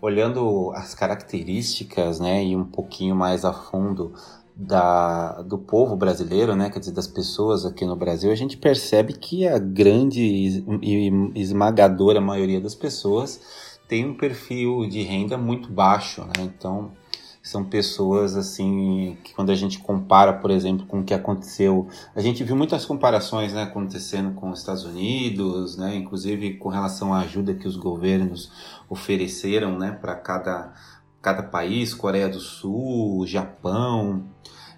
olhando 0.00 0.72
as 0.74 0.94
características, 0.94 2.20
né, 2.20 2.44
e 2.44 2.56
um 2.56 2.64
pouquinho 2.64 3.14
mais 3.14 3.44
a 3.44 3.52
fundo 3.52 4.12
da, 4.54 5.42
do 5.42 5.58
povo 5.58 5.96
brasileiro, 5.96 6.56
né, 6.56 6.70
quer 6.70 6.80
dizer, 6.80 6.92
das 6.92 7.06
pessoas 7.06 7.64
aqui 7.64 7.84
no 7.84 7.96
Brasil, 7.96 8.30
a 8.30 8.34
gente 8.34 8.56
percebe 8.56 9.12
que 9.12 9.46
a 9.46 9.58
grande 9.58 10.22
e 10.82 11.12
esmagadora 11.34 12.20
maioria 12.20 12.60
das 12.60 12.74
pessoas 12.74 13.40
tem 13.86 14.04
um 14.04 14.16
perfil 14.16 14.86
de 14.88 15.02
renda 15.02 15.38
muito 15.38 15.70
baixo, 15.70 16.22
né, 16.22 16.42
então 16.42 16.92
são 17.48 17.64
pessoas 17.64 18.36
assim 18.36 19.16
que 19.24 19.34
quando 19.34 19.50
a 19.50 19.54
gente 19.54 19.78
compara, 19.78 20.32
por 20.34 20.50
exemplo, 20.50 20.86
com 20.86 21.00
o 21.00 21.04
que 21.04 21.14
aconteceu, 21.14 21.88
a 22.14 22.20
gente 22.20 22.44
viu 22.44 22.54
muitas 22.54 22.84
comparações, 22.84 23.54
né, 23.54 23.62
acontecendo 23.62 24.34
com 24.34 24.50
os 24.50 24.58
Estados 24.58 24.84
Unidos, 24.84 25.76
né, 25.76 25.96
inclusive 25.96 26.54
com 26.54 26.68
relação 26.68 27.14
à 27.14 27.20
ajuda 27.20 27.54
que 27.54 27.66
os 27.66 27.76
governos 27.76 28.52
ofereceram, 28.88 29.78
né, 29.78 29.92
para 29.92 30.14
cada 30.14 30.74
cada 31.20 31.42
país, 31.42 31.92
Coreia 31.92 32.28
do 32.28 32.38
Sul, 32.38 33.26
Japão, 33.26 34.24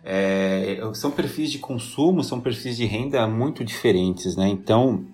é, 0.03 0.81
são 0.95 1.11
perfis 1.11 1.51
de 1.51 1.59
consumo, 1.59 2.25
são 2.25 2.41
perfis 2.41 2.77
de 2.77 2.87
renda 2.87 3.27
muito 3.27 3.63
diferentes, 3.63 4.37
né? 4.37 4.49
Então 4.49 5.05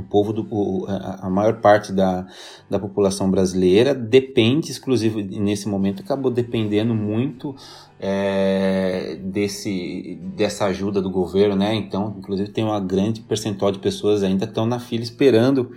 o 0.00 0.02
povo 0.02 0.32
do 0.32 0.86
a, 0.88 1.30
maior 1.30 1.60
parte 1.60 1.92
da, 1.92 2.26
da 2.68 2.78
população 2.78 3.30
brasileira 3.30 3.94
depende 3.94 4.70
exclusivo 4.70 5.20
nesse 5.20 5.68
momento 5.68 6.02
acabou 6.02 6.30
dependendo 6.30 6.94
muito 6.94 7.54
é, 8.00 9.18
desse 9.22 10.18
dessa 10.34 10.66
ajuda 10.66 11.00
do 11.00 11.10
governo 11.10 11.54
né? 11.54 11.74
Então 11.74 12.14
inclusive 12.18 12.50
tem 12.50 12.64
uma 12.64 12.80
grande 12.80 13.20
percentual 13.20 13.70
de 13.70 13.78
pessoas 13.78 14.22
ainda 14.22 14.44
estão 14.44 14.66
na 14.66 14.80
fila 14.80 15.02
esperando 15.02 15.70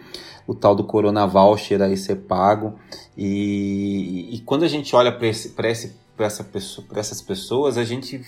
o 0.47 0.53
tal 0.53 0.75
do 0.75 0.83
Corona 0.83 1.25
Voucher 1.25 1.81
aí 1.81 1.95
ser 1.95 2.17
pago. 2.17 2.75
E, 3.17 4.29
e 4.33 4.39
quando 4.39 4.63
a 4.63 4.67
gente 4.67 4.95
olha 4.95 5.11
para 5.11 5.27
esse 5.27 5.53
esse 5.57 6.03
essa 6.17 6.43
pessoa, 6.43 6.85
essas 6.95 7.21
pessoas 7.21 7.77
a 7.77 7.83
gente 7.83 8.21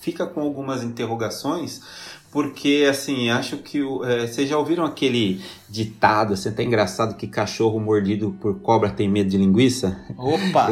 fica 0.00 0.26
com 0.26 0.40
algumas 0.40 0.82
interrogações 0.82 1.80
porque 2.32 2.86
assim, 2.90 3.28
acho 3.28 3.58
que 3.58 3.78
é, 3.78 4.26
vocês 4.26 4.48
já 4.48 4.56
ouviram 4.56 4.84
aquele 4.84 5.40
ditado, 5.68 6.32
assim, 6.32 6.48
até 6.48 6.62
engraçado 6.62 7.14
que 7.14 7.26
cachorro 7.26 7.78
mordido 7.78 8.34
por 8.40 8.58
cobra 8.60 8.90
tem 8.90 9.06
medo 9.06 9.28
de 9.28 9.36
linguiça? 9.36 10.02
Opa! 10.16 10.70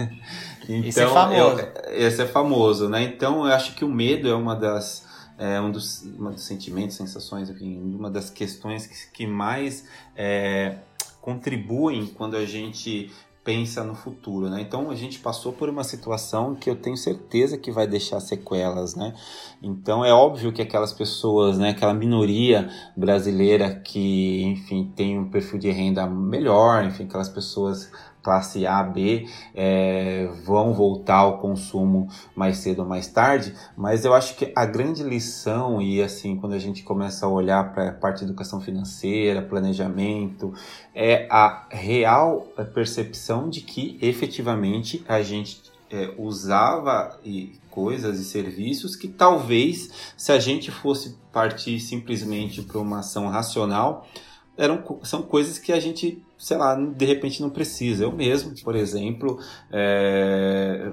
então, 0.66 0.88
esse 0.88 1.00
é 1.00 1.06
famoso. 1.06 1.60
Eu, 1.60 1.92
esse 1.92 2.22
é 2.22 2.26
famoso, 2.26 2.88
né? 2.88 3.02
Então 3.04 3.46
eu 3.46 3.52
acho 3.52 3.74
que 3.74 3.84
o 3.84 3.88
medo 3.88 4.26
é 4.26 4.34
uma 4.34 4.56
das 4.56 5.04
é 5.36 5.60
um 5.60 5.70
dos, 5.70 6.02
uma 6.02 6.30
dos 6.30 6.44
sentimentos, 6.44 6.96
sensações, 6.96 7.50
enfim, 7.50 7.76
uma 7.94 8.10
das 8.10 8.30
questões 8.30 8.86
que, 8.86 8.94
que 9.12 9.26
mais 9.26 9.84
é, 10.16 10.76
contribuem 11.20 12.06
quando 12.06 12.36
a 12.36 12.46
gente 12.46 13.12
pensa 13.44 13.84
no 13.84 13.94
futuro, 13.94 14.48
né? 14.48 14.62
Então 14.62 14.90
a 14.90 14.94
gente 14.94 15.18
passou 15.18 15.52
por 15.52 15.68
uma 15.68 15.84
situação 15.84 16.54
que 16.54 16.68
eu 16.70 16.74
tenho 16.74 16.96
certeza 16.96 17.58
que 17.58 17.70
vai 17.70 17.86
deixar 17.86 18.18
sequelas, 18.18 18.96
né? 18.96 19.14
Então 19.62 20.02
é 20.02 20.12
óbvio 20.12 20.50
que 20.50 20.62
aquelas 20.62 20.92
pessoas, 20.94 21.58
né, 21.58 21.70
aquela 21.70 21.92
minoria 21.92 22.70
brasileira 22.96 23.74
que, 23.74 24.42
enfim, 24.44 24.90
tem 24.96 25.18
um 25.18 25.28
perfil 25.28 25.58
de 25.58 25.70
renda 25.70 26.06
melhor, 26.06 26.84
enfim, 26.84 27.04
aquelas 27.04 27.28
pessoas 27.28 27.90
classe 28.24 28.66
A, 28.66 28.82
B 28.82 29.28
é, 29.54 30.28
vão 30.44 30.72
voltar 30.72 31.18
ao 31.18 31.38
consumo 31.38 32.08
mais 32.34 32.56
cedo 32.56 32.80
ou 32.80 32.88
mais 32.88 33.06
tarde, 33.06 33.54
mas 33.76 34.04
eu 34.04 34.14
acho 34.14 34.34
que 34.34 34.50
a 34.56 34.64
grande 34.64 35.02
lição, 35.02 35.80
e 35.80 36.02
assim, 36.02 36.36
quando 36.36 36.54
a 36.54 36.58
gente 36.58 36.82
começa 36.82 37.26
a 37.26 37.28
olhar 37.28 37.72
para 37.74 37.90
a 37.90 37.92
parte 37.92 38.20
de 38.20 38.24
educação 38.24 38.60
financeira, 38.60 39.42
planejamento, 39.42 40.54
é 40.94 41.28
a 41.30 41.66
real 41.70 42.48
percepção 42.72 43.50
de 43.50 43.60
que 43.60 43.98
efetivamente 44.00 45.04
a 45.06 45.20
gente 45.22 45.62
é, 45.90 46.14
usava 46.16 47.18
e 47.22 47.52
coisas 47.70 48.18
e 48.18 48.24
serviços 48.24 48.96
que 48.96 49.08
talvez, 49.08 49.90
se 50.16 50.32
a 50.32 50.38
gente 50.38 50.70
fosse 50.70 51.16
partir 51.32 51.78
simplesmente 51.78 52.62
para 52.62 52.78
uma 52.78 53.00
ação 53.00 53.28
racional, 53.28 54.06
eram, 54.56 54.82
são 55.02 55.22
coisas 55.22 55.58
que 55.58 55.72
a 55.72 55.80
gente, 55.80 56.22
sei 56.38 56.56
lá, 56.56 56.74
de 56.74 57.04
repente 57.04 57.42
não 57.42 57.50
precisa. 57.50 58.04
Eu 58.04 58.12
mesmo, 58.12 58.54
por 58.62 58.76
exemplo, 58.76 59.38
é, 59.70 60.92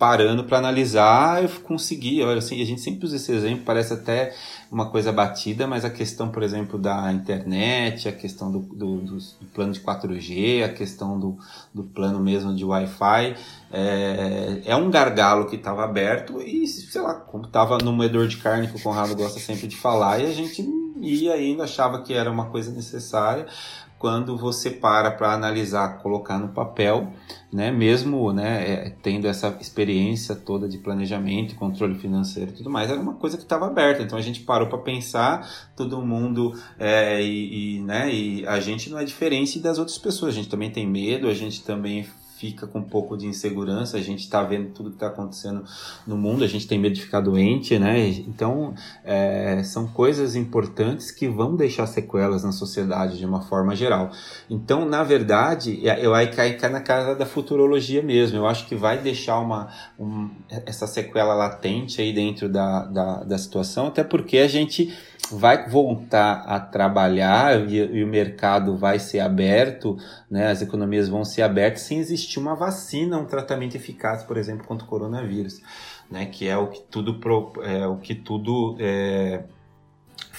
parando 0.00 0.44
para 0.44 0.56
analisar, 0.56 1.42
eu 1.42 1.50
consegui. 1.60 2.22
Olha, 2.22 2.38
assim, 2.38 2.60
a 2.62 2.64
gente 2.64 2.80
sempre 2.80 3.04
usa 3.04 3.16
esse 3.16 3.30
exemplo, 3.30 3.64
parece 3.66 3.92
até 3.92 4.34
uma 4.72 4.88
coisa 4.88 5.12
batida, 5.12 5.66
mas 5.66 5.84
a 5.84 5.90
questão, 5.90 6.30
por 6.30 6.42
exemplo, 6.42 6.78
da 6.78 7.12
internet, 7.12 8.08
a 8.08 8.12
questão 8.12 8.50
do, 8.50 8.60
do, 8.60 8.96
do 9.02 9.46
plano 9.52 9.74
de 9.74 9.80
4G, 9.80 10.64
a 10.64 10.70
questão 10.70 11.20
do, 11.20 11.38
do 11.74 11.82
plano 11.84 12.18
mesmo 12.18 12.56
de 12.56 12.64
Wi-Fi, 12.64 13.36
é, 13.70 14.62
é 14.64 14.74
um 14.74 14.90
gargalo 14.90 15.44
que 15.44 15.56
estava 15.56 15.84
aberto 15.84 16.40
e, 16.40 16.66
sei 16.66 17.02
lá, 17.02 17.14
como 17.14 17.44
estava 17.44 17.76
no 17.76 17.92
moedor 17.92 18.26
de 18.26 18.38
carne 18.38 18.68
que 18.68 18.76
o 18.76 18.82
Conrado 18.82 19.14
gosta 19.14 19.38
sempre 19.38 19.66
de 19.66 19.76
falar, 19.76 20.18
e 20.18 20.24
a 20.24 20.32
gente 20.32 20.62
ia 21.00 21.34
ainda 21.34 21.64
achava 21.64 22.02
que 22.02 22.12
era 22.12 22.30
uma 22.30 22.46
coisa 22.46 22.70
necessária, 22.72 23.46
quando 24.00 24.34
você 24.34 24.70
para 24.70 25.10
para 25.10 25.34
analisar, 25.34 25.98
colocar 25.98 26.38
no 26.38 26.48
papel, 26.48 27.12
né, 27.52 27.70
mesmo 27.70 28.32
né, 28.32 28.86
é, 28.86 28.90
tendo 29.02 29.26
essa 29.26 29.54
experiência 29.60 30.34
toda 30.34 30.66
de 30.66 30.78
planejamento, 30.78 31.54
controle 31.54 31.94
financeiro 31.98 32.50
e 32.50 32.54
tudo 32.54 32.70
mais, 32.70 32.90
era 32.90 32.98
uma 32.98 33.12
coisa 33.12 33.36
que 33.36 33.42
estava 33.42 33.66
aberta. 33.66 34.02
Então 34.02 34.16
a 34.18 34.22
gente 34.22 34.40
parou 34.40 34.68
para 34.68 34.78
pensar, 34.78 35.46
todo 35.76 36.00
mundo, 36.00 36.58
é, 36.78 37.22
e, 37.22 37.76
e, 37.76 37.82
né, 37.82 38.10
e 38.10 38.46
a 38.46 38.58
gente 38.58 38.88
não 38.88 38.98
é 38.98 39.04
diferente 39.04 39.58
das 39.58 39.78
outras 39.78 39.98
pessoas, 39.98 40.32
a 40.32 40.36
gente 40.36 40.48
também 40.48 40.70
tem 40.70 40.86
medo, 40.86 41.28
a 41.28 41.34
gente 41.34 41.62
também 41.62 42.06
fica 42.40 42.66
com 42.66 42.78
um 42.78 42.84
pouco 42.84 43.18
de 43.18 43.26
insegurança, 43.26 43.98
a 43.98 44.00
gente 44.00 44.20
está 44.20 44.42
vendo 44.42 44.70
tudo 44.70 44.88
que 44.88 44.96
está 44.96 45.08
acontecendo 45.08 45.62
no 46.06 46.16
mundo, 46.16 46.42
a 46.42 46.46
gente 46.46 46.66
tem 46.66 46.78
medo 46.78 46.94
de 46.94 47.02
ficar 47.02 47.20
doente, 47.20 47.78
né? 47.78 48.08
Então, 48.08 48.74
é, 49.04 49.62
são 49.62 49.86
coisas 49.86 50.34
importantes 50.34 51.10
que 51.10 51.28
vão 51.28 51.54
deixar 51.54 51.86
sequelas 51.86 52.42
na 52.42 52.50
sociedade 52.50 53.18
de 53.18 53.26
uma 53.26 53.42
forma 53.42 53.76
geral. 53.76 54.10
Então, 54.48 54.86
na 54.86 55.04
verdade, 55.04 55.80
eu 55.82 56.14
aí 56.14 56.28
cai, 56.28 56.54
cai 56.54 56.70
na 56.70 56.80
casa 56.80 57.14
da 57.14 57.26
futurologia 57.26 58.02
mesmo. 58.02 58.38
Eu 58.38 58.46
acho 58.46 58.66
que 58.66 58.74
vai 58.74 58.96
deixar 58.96 59.38
uma, 59.38 59.68
um, 59.98 60.30
essa 60.48 60.86
sequela 60.86 61.34
latente 61.34 62.00
aí 62.00 62.10
dentro 62.10 62.48
da, 62.48 62.86
da, 62.86 63.22
da 63.22 63.36
situação, 63.36 63.88
até 63.88 64.02
porque 64.02 64.38
a 64.38 64.48
gente 64.48 64.90
vai 65.30 65.68
voltar 65.68 66.44
a 66.46 66.58
trabalhar 66.58 67.68
e, 67.68 67.76
e, 67.76 68.04
o 68.04 68.06
mercado 68.06 68.76
vai 68.76 68.98
ser 68.98 69.20
aberto, 69.20 69.96
né, 70.30 70.50
as 70.50 70.62
economias 70.62 71.08
vão 71.08 71.24
ser 71.24 71.42
abertas 71.42 71.82
sem 71.82 71.98
existir 71.98 72.38
uma 72.38 72.54
vacina, 72.54 73.18
um 73.18 73.26
tratamento 73.26 73.76
eficaz, 73.76 74.22
por 74.22 74.36
exemplo, 74.36 74.66
contra 74.66 74.86
o 74.86 74.88
coronavírus, 74.88 75.60
né, 76.10 76.26
que 76.26 76.48
é 76.48 76.56
o 76.56 76.68
que 76.68 76.80
tudo, 76.82 77.18
é, 77.62 77.86
o 77.86 77.96
que 77.96 78.14
tudo 78.14 78.76
é, 78.80 79.42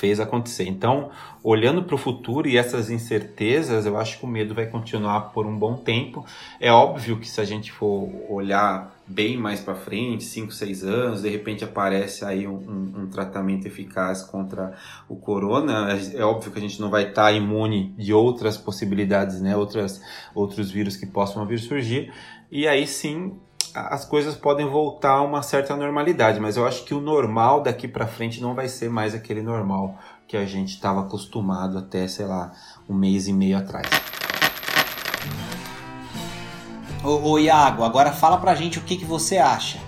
fez 0.01 0.19
acontecer. 0.19 0.67
Então, 0.67 1.11
olhando 1.43 1.83
para 1.83 1.93
o 1.93 1.97
futuro 1.97 2.49
e 2.49 2.57
essas 2.57 2.89
incertezas, 2.89 3.85
eu 3.85 3.95
acho 3.99 4.17
que 4.17 4.25
o 4.25 4.27
medo 4.27 4.55
vai 4.55 4.65
continuar 4.65 5.31
por 5.31 5.45
um 5.45 5.55
bom 5.55 5.75
tempo. 5.75 6.25
É 6.59 6.71
óbvio 6.71 7.19
que 7.19 7.29
se 7.29 7.39
a 7.39 7.45
gente 7.45 7.71
for 7.71 8.09
olhar 8.27 8.99
bem 9.05 9.37
mais 9.37 9.59
para 9.59 9.75
frente, 9.75 10.23
5, 10.23 10.51
6 10.51 10.83
anos, 10.83 11.21
de 11.21 11.29
repente 11.29 11.63
aparece 11.63 12.25
aí 12.25 12.47
um, 12.47 12.55
um, 12.55 13.01
um, 13.01 13.07
tratamento 13.11 13.67
eficaz 13.67 14.23
contra 14.23 14.73
o 15.07 15.15
corona, 15.15 15.89
é 16.15 16.23
óbvio 16.23 16.51
que 16.51 16.57
a 16.57 16.61
gente 16.61 16.81
não 16.81 16.89
vai 16.89 17.09
estar 17.09 17.25
tá 17.25 17.31
imune 17.31 17.93
de 17.95 18.11
outras 18.11 18.57
possibilidades, 18.57 19.39
né, 19.39 19.55
outras, 19.55 20.01
outros 20.33 20.71
vírus 20.71 20.95
que 20.95 21.05
possam 21.05 21.45
vir 21.45 21.59
surgir, 21.59 22.11
e 22.49 22.67
aí 22.67 22.87
sim 22.87 23.33
as 23.73 24.05
coisas 24.05 24.35
podem 24.35 24.65
voltar 24.67 25.11
a 25.11 25.21
uma 25.21 25.41
certa 25.41 25.75
normalidade, 25.75 26.39
mas 26.39 26.57
eu 26.57 26.67
acho 26.67 26.83
que 26.83 26.93
o 26.93 27.01
normal 27.01 27.61
daqui 27.61 27.87
para 27.87 28.07
frente 28.07 28.41
não 28.41 28.53
vai 28.53 28.67
ser 28.67 28.89
mais 28.89 29.15
aquele 29.15 29.41
normal 29.41 29.97
que 30.27 30.37
a 30.37 30.45
gente 30.45 30.69
estava 30.69 31.01
acostumado 31.01 31.77
até, 31.77 32.07
sei 32.07 32.25
lá, 32.25 32.51
um 32.89 32.93
mês 32.93 33.27
e 33.27 33.33
meio 33.33 33.57
atrás. 33.57 33.87
Ô, 37.03 37.31
ô 37.31 37.39
Iago, 37.39 37.83
agora 37.83 38.11
fala 38.11 38.37
pra 38.37 38.55
gente 38.55 38.79
o 38.79 38.83
que, 38.83 38.97
que 38.97 39.05
você 39.05 39.37
acha. 39.37 39.79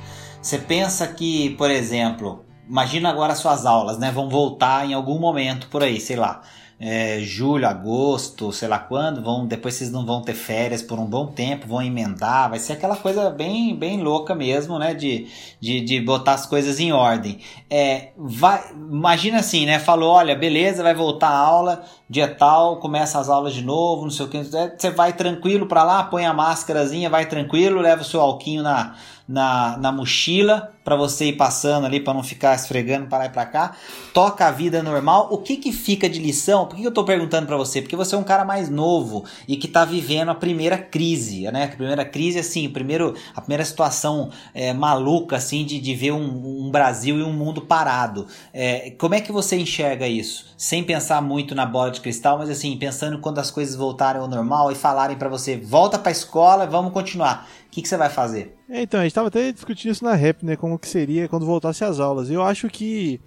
Você 0.42 0.58
pensa 0.58 1.08
que, 1.08 1.52
por 1.52 1.70
exemplo, 1.70 2.46
imagina 2.68 3.10
agora 3.10 3.36
suas 3.36 3.66
aulas, 3.66 3.98
né? 3.98 4.12
Vão 4.12 4.30
voltar 4.30 4.86
em 4.86 4.94
algum 4.94 5.20
momento 5.20 5.68
por 5.68 5.84
aí, 5.84 6.00
sei 6.00 6.16
lá 6.16 6.42
é, 6.86 7.22
julho, 7.22 7.66
agosto, 7.66 8.52
sei 8.52 8.68
lá 8.68 8.78
quando, 8.78 9.22
vão, 9.22 9.48
depois 9.48 9.74
vocês 9.74 9.90
não 9.90 10.06
vão 10.06 10.22
ter 10.22 10.34
férias 10.34 10.82
por 10.82 11.00
um 11.00 11.06
bom 11.06 11.28
tempo, 11.28 11.66
vão 11.66 11.82
emendar, 11.82 12.50
vai 12.50 12.60
ser 12.60 12.74
aquela 12.74 12.98
coisa 12.98 13.30
bem, 13.30 13.74
bem 13.74 14.02
louca 14.02 14.36
mesmo, 14.36 14.78
né? 14.78 14.94
De, 14.94 15.26
de, 15.62 15.80
de 15.80 16.02
botar 16.02 16.34
as 16.34 16.46
coisas 16.46 16.82
em 16.82 16.92
ordem. 16.92 17.40
É, 17.70 18.10
vai, 18.18 18.62
imagina 18.76 19.40
assim, 19.40 19.66
né? 19.66 19.80
Falou, 19.80 20.12
olha, 20.12 20.36
beleza, 20.36 20.84
vai 20.84 20.94
voltar 20.94 21.30
a 21.30 21.38
aula, 21.38 21.86
dia 22.10 22.28
tal, 22.28 22.76
começa 22.82 23.18
as 23.18 23.30
aulas 23.30 23.54
de 23.54 23.64
novo, 23.64 24.04
não 24.04 24.12
sei 24.12 24.26
o 24.26 24.30
que. 24.30 24.44
Você 24.44 24.90
vai 24.90 25.14
tranquilo 25.14 25.68
para 25.68 25.86
lá, 25.86 26.04
põe 26.04 26.26
a 26.26 26.34
máscarazinha, 26.34 27.10
vai 27.10 27.26
tranquilo, 27.26 27.80
leva 27.80 28.02
o 28.02 28.06
seu 28.06 28.20
alquinho 28.20 28.62
na, 28.62 28.96
na, 29.26 29.78
na 29.78 29.90
mochila 29.90 30.74
para 30.84 30.96
você 30.96 31.26
ir 31.26 31.34
passando 31.34 31.86
ali 31.86 32.00
para 32.00 32.14
não 32.14 32.24
ficar 32.24 32.56
esfregando 32.56 33.08
para 33.08 33.20
lá 33.20 33.26
e 33.26 33.30
para 33.30 33.46
cá. 33.46 33.76
Toca 34.14 34.46
a 34.46 34.52
vida 34.52 34.84
normal. 34.84 35.30
O 35.32 35.38
que 35.38 35.58
que 35.58 35.72
fica 35.72 36.10
de 36.10 36.20
lição? 36.20 36.66
Por 36.66 36.76
que 36.76 36.84
eu 36.84 36.92
tô 36.92 37.04
perguntando 37.04 37.48
para 37.48 37.58
você? 37.58 37.82
Porque 37.82 37.96
você 37.96 38.16
é 38.16 38.18
um 38.18 38.24
cara 38.24 38.44
mais 38.44 38.70
novo 38.70 39.24
e 39.48 39.56
que 39.56 39.68
tá 39.68 39.86
vivendo 39.86 40.30
a 40.30 40.36
primeira 40.36 40.78
crise, 40.78 41.50
né? 41.52 41.66
A 41.66 41.68
primeira 41.76 42.06
crise 42.06 42.40
assim, 42.40 42.70
primeiro, 42.70 43.16
a 43.36 43.42
primeira 43.42 43.64
situação 43.64 44.30
é, 44.54 44.74
maluca 44.74 45.38
assim 45.38 45.66
de, 45.66 45.80
de 45.80 45.96
ver 45.96 46.12
um, 46.12 46.66
um, 46.66 46.72
Brasil 46.72 47.20
e 47.20 47.24
um 47.24 47.34
mundo 47.34 47.62
parado. 47.62 48.28
É, 48.54 48.92
como 48.98 49.16
é 49.16 49.22
que 49.22 49.32
você 49.32 49.56
enxerga 49.58 50.08
isso? 50.08 50.54
Sem 50.58 50.84
pensar 50.84 51.22
muito 51.22 51.56
na 51.56 51.66
bola 51.66 51.92
de 51.92 52.02
cristal, 52.02 52.38
mas 52.38 52.50
assim 52.50 52.78
pensando 52.78 53.20
quando 53.20 53.40
as 53.40 53.50
coisas 53.50 53.76
voltarem 53.76 54.22
ao 54.22 54.28
normal 54.28 54.72
e 54.72 54.76
falarem 54.76 55.18
para 55.18 55.30
você 55.30 55.58
volta 55.58 55.98
para 55.98 56.10
a 56.10 56.12
escola, 56.12 56.66
vamos 56.66 56.92
continuar 56.92 57.48
que, 57.74 57.82
que 57.82 57.88
você 57.88 57.98
vai 57.98 58.10
fazer? 58.10 58.56
É, 58.70 58.84
então, 58.84 59.00
a 59.00 59.04
gente 59.04 59.12
estava 59.12 59.30
até 59.30 59.52
discutindo 59.52 59.92
isso 59.92 60.04
na 60.04 60.14
rap, 60.14 60.46
né? 60.46 60.56
Como 60.56 60.78
que 60.78 60.88
seria 60.88 61.28
quando 61.28 61.46
voltasse 61.46 61.84
às 61.84 62.00
aulas. 62.00 62.30
Eu 62.30 62.44
acho 62.44 62.70
que 62.70 63.20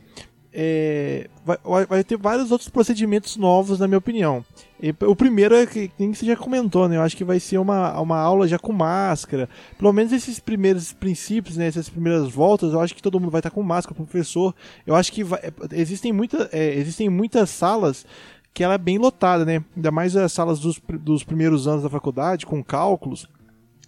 é, 0.53 1.29
vai, 1.45 1.59
vai, 1.87 2.05
ter 2.05 2.17
vários 2.17 2.53
outros 2.53 2.71
procedimentos 2.71 3.37
novos, 3.37 3.81
na 3.81 3.89
minha 3.89 3.99
opinião. 3.99 4.45
E, 4.81 4.95
o 5.05 5.17
primeiro 5.17 5.55
é 5.55 5.67
que, 5.67 5.89
que 5.89 6.15
você 6.15 6.25
já 6.25 6.37
comentou, 6.37 6.89
né? 6.89 6.97
Eu 6.97 7.03
acho 7.03 7.17
que 7.17 7.25
vai 7.25 7.41
ser 7.41 7.59
uma, 7.59 7.99
uma 8.01 8.19
aula 8.19 8.47
já 8.47 8.59
com 8.59 8.73
máscara. 8.73 9.49
Pelo 9.77 9.93
menos 9.93 10.13
esses 10.13 10.39
primeiros 10.39 10.93
princípios, 10.93 11.57
né? 11.57 11.67
Essas 11.67 11.89
primeiras 11.89 12.31
voltas, 12.31 12.73
eu 12.73 12.81
acho 12.81 12.95
que 12.95 13.03
todo 13.03 13.19
mundo 13.19 13.33
vai 13.33 13.41
estar 13.41 13.51
com 13.51 13.63
máscara, 13.65 13.97
professor. 13.97 14.55
Eu 14.87 14.95
acho 14.95 15.13
que 15.13 15.25
vai, 15.25 15.41
existem, 15.73 16.13
muita, 16.13 16.49
é, 16.53 16.75
existem 16.75 17.09
muitas 17.09 17.51
salas 17.51 18.07
que 18.55 18.63
ela 18.63 18.75
é 18.75 18.79
bem 18.79 18.97
lotada, 18.97 19.45
né? 19.45 19.63
Ainda 19.75 19.91
mais 19.91 20.17
as 20.17 20.33
salas 20.33 20.61
dos, 20.61 20.81
dos 21.01 21.25
primeiros 21.25 21.67
anos 21.67 21.83
da 21.83 21.91
faculdade, 21.91 22.47
com 22.47 22.63
cálculos 22.63 23.29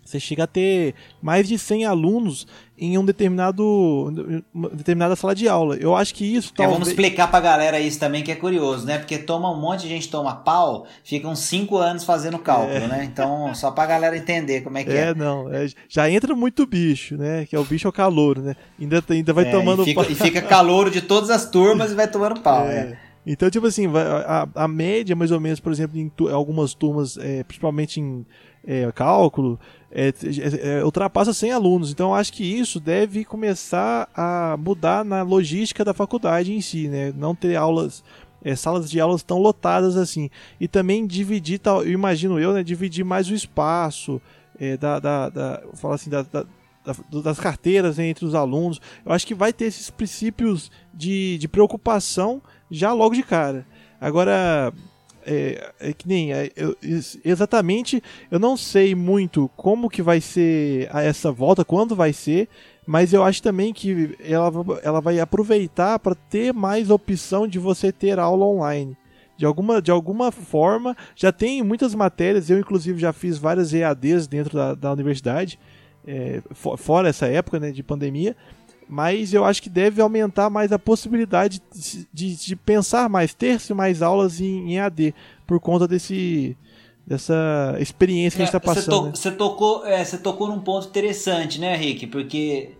você 0.09 0.19
chega 0.19 0.45
a 0.45 0.47
ter 0.47 0.95
mais 1.21 1.47
de 1.47 1.59
100 1.59 1.85
alunos 1.85 2.47
em 2.79 2.97
um 2.97 3.05
determinado 3.05 3.63
uma 4.55 4.71
determinada 4.71 5.15
sala 5.17 5.35
de 5.35 5.49
aula. 5.49 5.77
Eu 5.77 5.95
acho 5.95 6.15
que 6.15 6.25
isso 6.25 6.53
talvez... 6.55 6.71
é, 6.71 6.73
vamos 6.73 6.89
explicar 6.89 7.29
pra 7.29 7.41
galera 7.41 7.79
isso 7.79 7.99
também 7.99 8.23
que 8.23 8.33
é 8.33 8.35
curioso, 8.35 8.87
né? 8.87 8.99
Porque 8.99 9.19
toma 9.19 9.51
um 9.51 9.61
monte 9.61 9.83
de 9.83 9.89
gente 9.89 10.09
toma 10.09 10.35
pau, 10.35 10.87
fica 11.05 11.29
uns 11.29 11.41
5 11.41 11.77
anos 11.77 12.05
fazendo 12.05 12.39
cálculo, 12.39 12.85
é. 12.85 12.89
né? 12.89 13.05
Então, 13.05 13.55
só 13.55 13.71
pra 13.71 13.85
galera 13.85 14.17
entender 14.17 14.63
como 14.63 14.79
é 14.79 14.85
que 14.85 14.91
é. 14.91 15.09
É, 15.09 15.15
não, 15.15 15.53
é, 15.53 15.67
já 15.89 16.09
entra 16.11 16.35
muito 16.35 16.67
bicho, 16.67 17.17
né? 17.17 17.45
Que 17.45 17.55
é 17.55 17.59
o 17.59 17.65
bicho 17.65 17.87
ao 17.87 17.93
calor, 17.93 18.39
né? 18.39 18.57
Ainda 18.81 19.05
ainda 19.11 19.33
vai 19.33 19.45
é, 19.45 19.51
tomando 19.51 19.83
e 19.83 19.87
fica, 19.87 20.03
pau. 20.03 20.11
e 20.11 20.15
fica 20.15 20.43
calor 20.43 20.91
de 20.91 21.03
todas 21.03 21.29
as 21.29 21.51
turmas 21.51 21.93
e 21.93 21.95
vai 21.95 22.09
tomando 22.09 22.41
pau, 22.41 22.67
é. 22.67 22.85
né? 22.85 22.99
Então, 23.31 23.51
tipo 23.51 23.67
assim, 23.67 23.85
a, 23.95 24.49
a 24.55 24.67
média, 24.67 25.15
mais 25.15 25.31
ou 25.31 25.39
menos, 25.39 25.61
por 25.61 25.71
exemplo, 25.71 25.99
em 25.99 26.11
algumas 26.33 26.73
turmas, 26.73 27.19
é, 27.19 27.45
principalmente 27.45 28.01
em 28.01 28.25
é, 28.67 28.91
cálculo, 28.93 29.61
é, 29.91 30.09
é, 30.09 30.79
é, 30.79 30.85
ultrapassa 30.85 31.33
100 31.33 31.53
alunos. 31.53 31.91
Então, 31.91 32.15
acho 32.15 32.33
que 32.33 32.45
isso 32.45 32.79
deve 32.79 33.25
começar 33.25 34.09
a 34.15 34.57
mudar 34.59 35.05
na 35.05 35.23
logística 35.23 35.85
da 35.85 35.95
faculdade 35.95 36.53
em 36.53 36.61
si, 36.61 36.89
né? 36.89 37.13
Não 37.17 37.35
ter 37.35 37.57
aulas, 37.57 38.05
é, 38.45 38.55
salas 38.55 38.91
de 38.91 39.01
aulas 39.01 39.23
tão 39.23 39.39
lotadas 39.39 39.97
assim. 39.97 40.31
E 40.61 40.69
também 40.69 41.07
dividir, 41.07 41.59
tal, 41.59 41.83
eu 41.83 41.93
imagino 41.93 42.39
eu, 42.39 42.53
né? 42.53 42.63
Dividir 42.63 43.05
mais 43.05 43.31
o 43.31 43.35
espaço 43.35 44.21
é, 44.59 44.77
da, 44.77 44.99
da, 44.99 45.29
da, 45.29 45.63
assim, 45.93 46.11
da, 46.11 46.23
da 46.23 46.45
das 47.23 47.39
carteiras 47.39 47.99
né, 47.99 48.07
entre 48.07 48.25
os 48.25 48.35
alunos. 48.35 48.81
Eu 49.05 49.13
acho 49.13 49.27
que 49.27 49.35
vai 49.35 49.53
ter 49.53 49.67
esses 49.67 49.91
princípios 49.91 50.71
de, 50.95 51.37
de 51.37 51.47
preocupação 51.47 52.41
já 52.71 52.95
logo 52.95 53.15
de 53.15 53.23
cara. 53.23 53.67
Agora, 54.01 54.73
é, 55.29 55.73
é 55.79 55.93
que 55.93 56.09
nem 56.09 56.33
é, 56.33 56.51
eu, 56.57 56.75
exatamente 57.23 58.03
eu 58.31 58.39
não 58.39 58.57
sei 58.57 58.95
muito 58.95 59.51
como 59.57 59.91
que 59.91 60.01
vai 60.01 60.21
ser 60.21 60.89
essa 60.95 61.31
volta, 61.31 61.65
quando 61.65 61.95
vai 61.95 62.15
ser, 62.15 62.49
mas 62.87 63.13
eu 63.13 63.23
acho 63.23 63.43
também 63.43 63.75
que 63.75 64.17
ela, 64.21 64.51
ela 64.83 65.01
vai 65.01 65.21
aproveitar 65.21 65.99
para 65.99 66.15
ter 66.15 66.55
mais 66.55 66.89
opção 66.89 67.47
de 67.47 67.59
você 67.59 67.93
ter 67.93 68.19
aula 68.19 68.47
online. 68.47 68.97
De 69.37 69.45
alguma, 69.45 69.81
de 69.81 69.91
alguma 69.91 70.33
forma, 70.33 70.97
já 71.15 71.31
tem 71.31 71.63
muitas 71.63 71.95
matérias, 71.95 72.49
eu 72.49 72.59
inclusive 72.59 72.99
já 72.99 73.13
fiz 73.13 73.39
várias 73.39 73.73
EADs 73.73 74.27
dentro 74.27 74.57
da, 74.57 74.75
da 74.75 74.93
universidade, 74.93 75.59
é, 76.07 76.41
fora 76.55 77.09
essa 77.09 77.27
época 77.27 77.61
né, 77.61 77.71
de 77.71 77.83
pandemia, 77.83 78.35
mas 78.89 79.35
eu 79.35 79.45
acho 79.45 79.63
que 79.63 79.69
deve 79.69 80.01
aumentar 80.01 80.49
mais 80.49 80.73
a 80.73 80.79
possibilidade 80.79 81.61
de, 81.73 82.09
de, 82.13 82.37
de 82.37 82.57
pensar 82.57 83.09
mais, 83.09 83.35
ter-se 83.35 83.75
mais 83.75 84.01
aulas 84.01 84.41
em, 84.41 84.73
em 84.73 84.81
AD, 84.81 85.15
por 85.47 85.61
conta 85.61 85.87
desse 85.87 86.57
dessa 87.07 87.75
experiência 87.81 88.37
que 88.37 88.43
a 88.43 88.45
gente 88.45 88.55
está 88.55 88.61
passando. 88.61 89.17
Você, 89.17 89.31
to, 89.31 89.31
né? 89.31 89.37
tocou, 89.39 89.87
é, 89.87 90.05
você 90.05 90.19
tocou 90.19 90.47
num 90.49 90.61
ponto 90.61 90.87
interessante, 90.89 91.59
né, 91.59 91.75
Rick? 91.75 92.07
Porque 92.07 92.73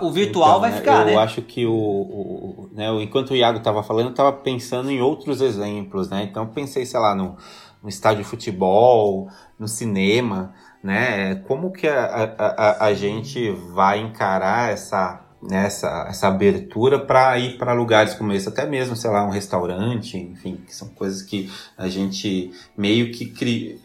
o 0.00 0.10
virtual 0.12 0.50
então, 0.50 0.60
vai 0.60 0.70
né, 0.70 0.76
ficar, 0.76 1.00
eu 1.00 1.06
né? 1.06 1.14
Eu 1.14 1.18
acho 1.18 1.42
que 1.42 1.66
o, 1.66 1.72
o, 1.72 2.70
né, 2.72 2.88
enquanto 3.02 3.32
o 3.32 3.36
Iago 3.36 3.58
estava 3.58 3.82
falando, 3.82 4.06
eu 4.06 4.10
estava 4.12 4.32
pensando 4.32 4.88
em 4.88 5.00
outros 5.00 5.40
exemplos, 5.40 6.08
né? 6.08 6.22
Então 6.30 6.46
pensei, 6.46 6.86
sei 6.86 7.00
lá, 7.00 7.12
no, 7.12 7.36
no 7.82 7.88
estádio 7.88 8.22
de 8.22 8.30
futebol, 8.30 9.28
no 9.58 9.66
cinema, 9.66 10.54
né? 10.80 11.34
Como 11.46 11.72
que 11.72 11.88
a, 11.88 12.04
a, 12.38 12.46
a, 12.46 12.86
a 12.86 12.94
gente 12.94 13.50
vai 13.50 13.98
encarar 13.98 14.72
essa 14.72 15.20
né, 15.42 15.66
essa, 15.66 16.06
essa 16.08 16.28
abertura 16.28 16.98
para 16.98 17.36
ir 17.38 17.58
para 17.58 17.72
lugares 17.72 18.14
como 18.14 18.32
esse, 18.32 18.48
até 18.48 18.64
mesmo, 18.64 18.94
sei 18.94 19.10
lá, 19.10 19.26
um 19.26 19.30
restaurante, 19.30 20.16
enfim, 20.16 20.60
que 20.66 20.74
são 20.74 20.88
coisas 20.88 21.22
que 21.22 21.50
a 21.76 21.88
gente 21.88 22.52
meio 22.76 23.10
que 23.10 23.26
cria. 23.26 23.76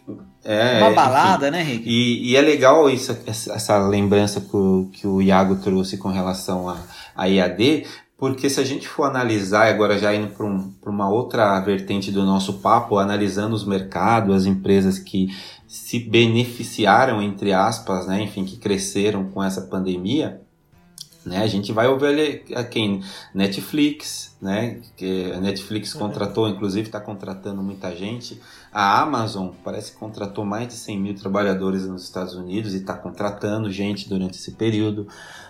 É, 0.44 0.80
Uma 0.80 0.92
balada, 0.92 1.48
enfim. 1.48 1.58
né, 1.58 1.64
Rick? 1.64 1.90
E, 1.90 2.32
e, 2.32 2.36
é 2.36 2.42
legal 2.42 2.90
isso, 2.90 3.18
essa 3.26 3.78
lembrança 3.80 4.40
que 4.40 4.56
o, 4.56 4.90
que 4.92 5.08
o 5.08 5.22
Iago 5.22 5.56
trouxe 5.56 5.98
com 5.98 6.10
relação 6.10 6.70
a, 6.70 6.78
a 7.16 7.26
IAD, 7.28 7.86
porque 8.18 8.50
se 8.50 8.60
a 8.60 8.64
gente 8.64 8.88
for 8.88 9.04
analisar, 9.04 9.68
agora 9.68 9.98
já 9.98 10.14
indo 10.14 10.30
para 10.30 10.46
um, 10.46 10.74
uma 10.86 11.10
outra 11.10 11.60
vertente 11.60 12.12
do 12.12 12.24
nosso 12.24 12.54
papo, 12.54 12.98
analisando 12.98 13.56
os 13.56 13.66
mercados, 13.66 14.36
as 14.36 14.46
empresas 14.46 14.98
que 15.00 15.28
se 15.68 16.00
beneficiaram, 16.00 17.22
entre 17.22 17.52
aspas, 17.52 18.08
né, 18.08 18.22
enfim, 18.22 18.46
que 18.46 18.58
cresceram 18.58 19.26
com 19.26 19.44
essa 19.44 19.62
pandemia, 19.62 20.42
né, 21.28 21.44
a 21.44 21.48
gente 21.48 21.72
vai 21.72 21.88
ouvir 21.88 22.44
quem? 22.72 23.04
Netflix, 23.34 24.36
né, 24.42 24.80
que 24.96 25.32
a 25.32 25.40
Netflix 25.40 25.94
uhum. 25.94 26.02
contratou, 26.02 26.48
inclusive 26.48 26.88
está 26.88 27.00
contratando 27.00 27.62
muita 27.62 27.96
gente. 27.96 28.42
A 28.72 29.02
Amazon 29.02 29.50
parece 29.64 29.92
que 29.92 29.98
contratou 29.98 30.46
mais 30.46 30.68
de 30.68 30.74
100 30.76 31.00
mil 31.00 31.16
trabalhadores 31.16 31.86
nos 31.86 32.04
Estados 32.04 32.34
Unidos 32.34 32.74
e 32.74 32.78
está 32.78 32.94
contratando 32.94 33.72
gente 33.72 34.08
durante 34.08 34.38
esse 34.38 34.52
período. 34.52 35.08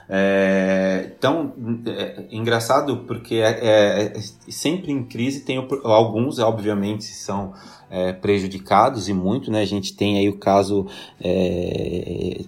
É, 0.09 1.11
então, 1.17 1.53
é, 1.85 2.23
engraçado 2.31 3.03
porque 3.05 3.35
é, 3.35 3.59
é, 3.61 4.17
é 4.17 4.21
sempre 4.49 4.91
em 4.91 5.03
crise 5.03 5.41
tem 5.41 5.57
alguns, 5.83 6.39
obviamente, 6.39 7.03
são 7.03 7.53
é, 7.89 8.13
prejudicados 8.13 9.09
e 9.09 9.13
muito, 9.13 9.51
né? 9.51 9.61
A 9.61 9.65
gente 9.65 9.95
tem 9.95 10.17
aí 10.17 10.29
o 10.29 10.37
caso 10.37 10.87
é, 11.19 12.45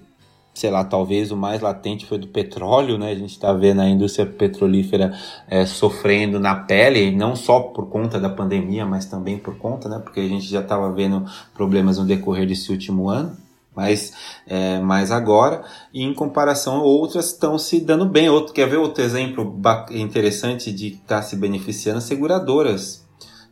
sei 0.60 0.70
lá, 0.70 0.84
talvez 0.84 1.32
o 1.32 1.38
mais 1.38 1.62
latente 1.62 2.06
foi 2.06 2.18
do 2.18 2.28
petróleo, 2.28 2.98
né? 2.98 3.12
A 3.12 3.16
gente 3.16 3.32
está 3.32 3.54
vendo 3.54 3.82
a 3.82 3.88
indústria 3.88 4.26
petrolífera 4.26 5.18
é, 5.48 5.66
sofrendo 5.66 6.40
na 6.40 6.56
pele, 6.56 7.12
não 7.12 7.36
só 7.36 7.60
por 7.62 7.88
conta 7.90 8.20
da 8.20 8.30
pandemia, 8.30 8.86
mas 8.86 9.06
também 9.06 9.38
por 9.38 9.58
conta, 9.58 9.88
né? 9.88 10.00
Porque 10.04 10.20
a 10.20 10.28
gente 10.28 10.46
já 10.46 10.60
estava 10.60 10.92
vendo 10.92 11.26
problemas 11.54 11.98
no 11.98 12.06
decorrer 12.06 12.48
desse 12.48 12.72
último 12.72 13.10
ano 13.10 13.38
mas 13.76 14.12
é, 14.46 14.80
mais 14.80 15.10
agora, 15.10 15.64
e 15.94 16.04
em 16.04 16.14
comparação 16.14 16.82
outras 16.82 17.28
estão 17.28 17.58
se 17.58 17.80
dando 17.80 18.06
bem. 18.06 18.28
Outro, 18.30 18.54
quer 18.54 18.68
ver 18.68 18.76
outro 18.76 19.02
exemplo 19.02 19.58
interessante 19.92 20.70
de 20.70 20.88
estar 20.88 21.18
tá 21.18 21.22
se 21.22 21.38
beneficiando? 21.38 22.02
Seguradoras 22.02 23.08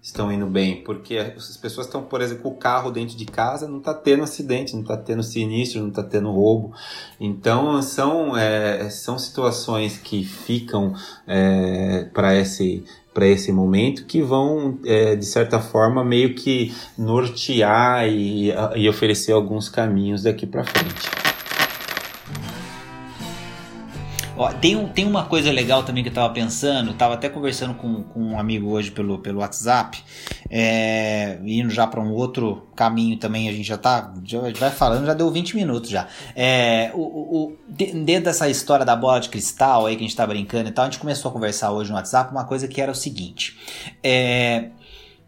estão 0.08 0.32
indo 0.32 0.46
bem, 0.46 0.84
porque 0.84 1.17
as 1.17 1.58
pessoas 1.58 1.86
estão, 1.86 2.02
por 2.02 2.22
exemplo, 2.22 2.43
com 2.43 2.50
o 2.50 2.56
carro 2.56 2.89
dentro 2.91 3.17
de 3.17 3.26
casa, 3.26 3.67
não 3.67 3.80
está 3.80 3.93
tendo 3.93 4.24
acidente, 4.24 4.74
não 4.74 4.82
está 4.82 4.96
tendo 4.96 5.22
sinistro, 5.22 5.82
não 5.82 5.89
está 5.89 6.02
tendo 6.02 6.32
roubo. 6.32 6.74
Então 7.20 7.82
são, 7.82 8.36
é, 8.38 8.89
são 8.89 9.20
situações 9.20 9.98
que 9.98 10.24
ficam 10.24 10.93
é, 11.28 12.06
para 12.13 12.36
esse 12.36 12.84
para 13.13 13.26
esse 13.26 13.52
momento 13.52 14.06
que 14.06 14.22
vão, 14.22 14.78
é, 14.86 15.15
de 15.15 15.26
certa 15.26 15.60
forma, 15.60 16.06
meio 16.06 16.36
que 16.36 16.72
nortear 16.96 18.08
e, 18.08 18.54
e 18.76 18.88
oferecer 18.88 19.32
alguns 19.32 19.70
caminhos 19.70 20.22
daqui 20.22 20.46
para 20.46 20.63
frente. 20.63 21.27
Ó, 24.38 24.54
tem, 24.54 24.76
um, 24.76 24.88
tem 24.88 25.04
uma 25.04 25.26
coisa 25.26 25.52
legal 25.52 25.82
também 25.82 26.04
que 26.04 26.10
eu 26.10 26.13
tava 26.13 26.32
pensando, 26.32 26.93
tava 26.93 27.15
até 27.15 27.28
conversando 27.28 27.73
com, 27.73 28.04
com 28.04 28.19
um 28.19 28.39
amigo 28.39 28.69
hoje 28.69 28.91
pelo, 28.91 29.17
pelo 29.17 29.39
WhatsApp, 29.39 30.04
é, 30.47 31.39
indo 31.43 31.71
já 31.71 31.88
para 31.88 32.00
um 32.00 32.12
outro 32.12 32.67
caminho 32.76 33.17
também, 33.17 33.50
a 33.50 33.52
gente 33.52 33.67
já 33.67 33.78
tá, 33.78 34.13
já 34.23 34.39
vai 34.39 34.69
falando, 34.69 35.08
já 35.08 35.15
deu 35.15 35.32
20 35.32 35.56
minutos 35.56 35.89
já. 35.89 36.08
É, 36.36 36.91
o, 36.93 37.00
o, 37.02 37.58
dentro 37.67 38.26
dessa 38.26 38.47
história 38.47 38.86
da 38.86 38.95
bola 38.95 39.19
de 39.19 39.30
cristal 39.30 39.88
aí 39.88 39.95
que 39.95 40.04
a 40.04 40.08
gente 40.08 40.15
tá 40.15 40.28
brincando 40.28 40.69
e 40.69 40.71
tal, 40.71 40.86
a 40.86 40.89
gente 40.89 41.00
começou 41.00 41.30
a 41.30 41.34
conversar 41.34 41.71
hoje 41.71 41.89
no 41.89 41.95
WhatsApp 41.95 42.32
uma 42.32 42.45
coisa 42.45 42.67
que 42.67 42.80
era 42.80 42.91
o 42.91 42.95
seguinte, 42.95 43.58
é, 44.04 44.69